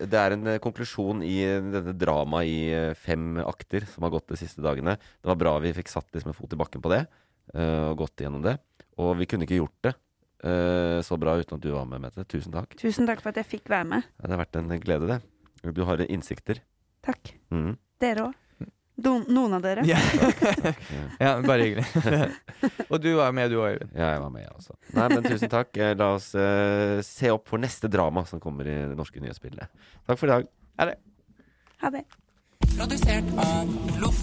[0.02, 4.28] Det er en eh, konklusjon i denne dramaet i eh, fem akter som har gått
[4.32, 4.96] de siste dagene.
[4.98, 7.21] Det var bra vi fikk satt liksom en fot i bakken på det, eh,
[7.52, 8.56] og gått gjennom det.
[9.02, 9.92] Og vi kunne ikke gjort det
[10.42, 12.24] eh, så bra uten at du var med, Mette.
[12.28, 12.76] Tusen takk.
[12.80, 14.06] Tusen takk for at jeg fikk være med.
[14.18, 15.74] Ja, det har vært en glede, det.
[15.74, 16.62] Du har innsikter.
[17.06, 17.34] Takk.
[17.54, 17.76] Mm.
[18.02, 18.38] Dere òg.
[19.02, 19.82] Noen av dere.
[19.88, 19.98] Ja.
[21.24, 21.86] ja, bare hyggelig.
[22.92, 23.94] og du var med, du òg, Øyvind.
[23.96, 24.76] Ja, jeg var med, jeg også.
[24.98, 25.72] Nei, men tusen takk.
[25.80, 29.72] Eh, La oss uh, se opp for neste drama som kommer i det norske nyhetsbildet.
[30.06, 30.50] Takk for i dag.
[30.82, 30.98] Ha det.
[31.82, 32.06] Ha det.
[32.76, 34.22] Produsert av Loff.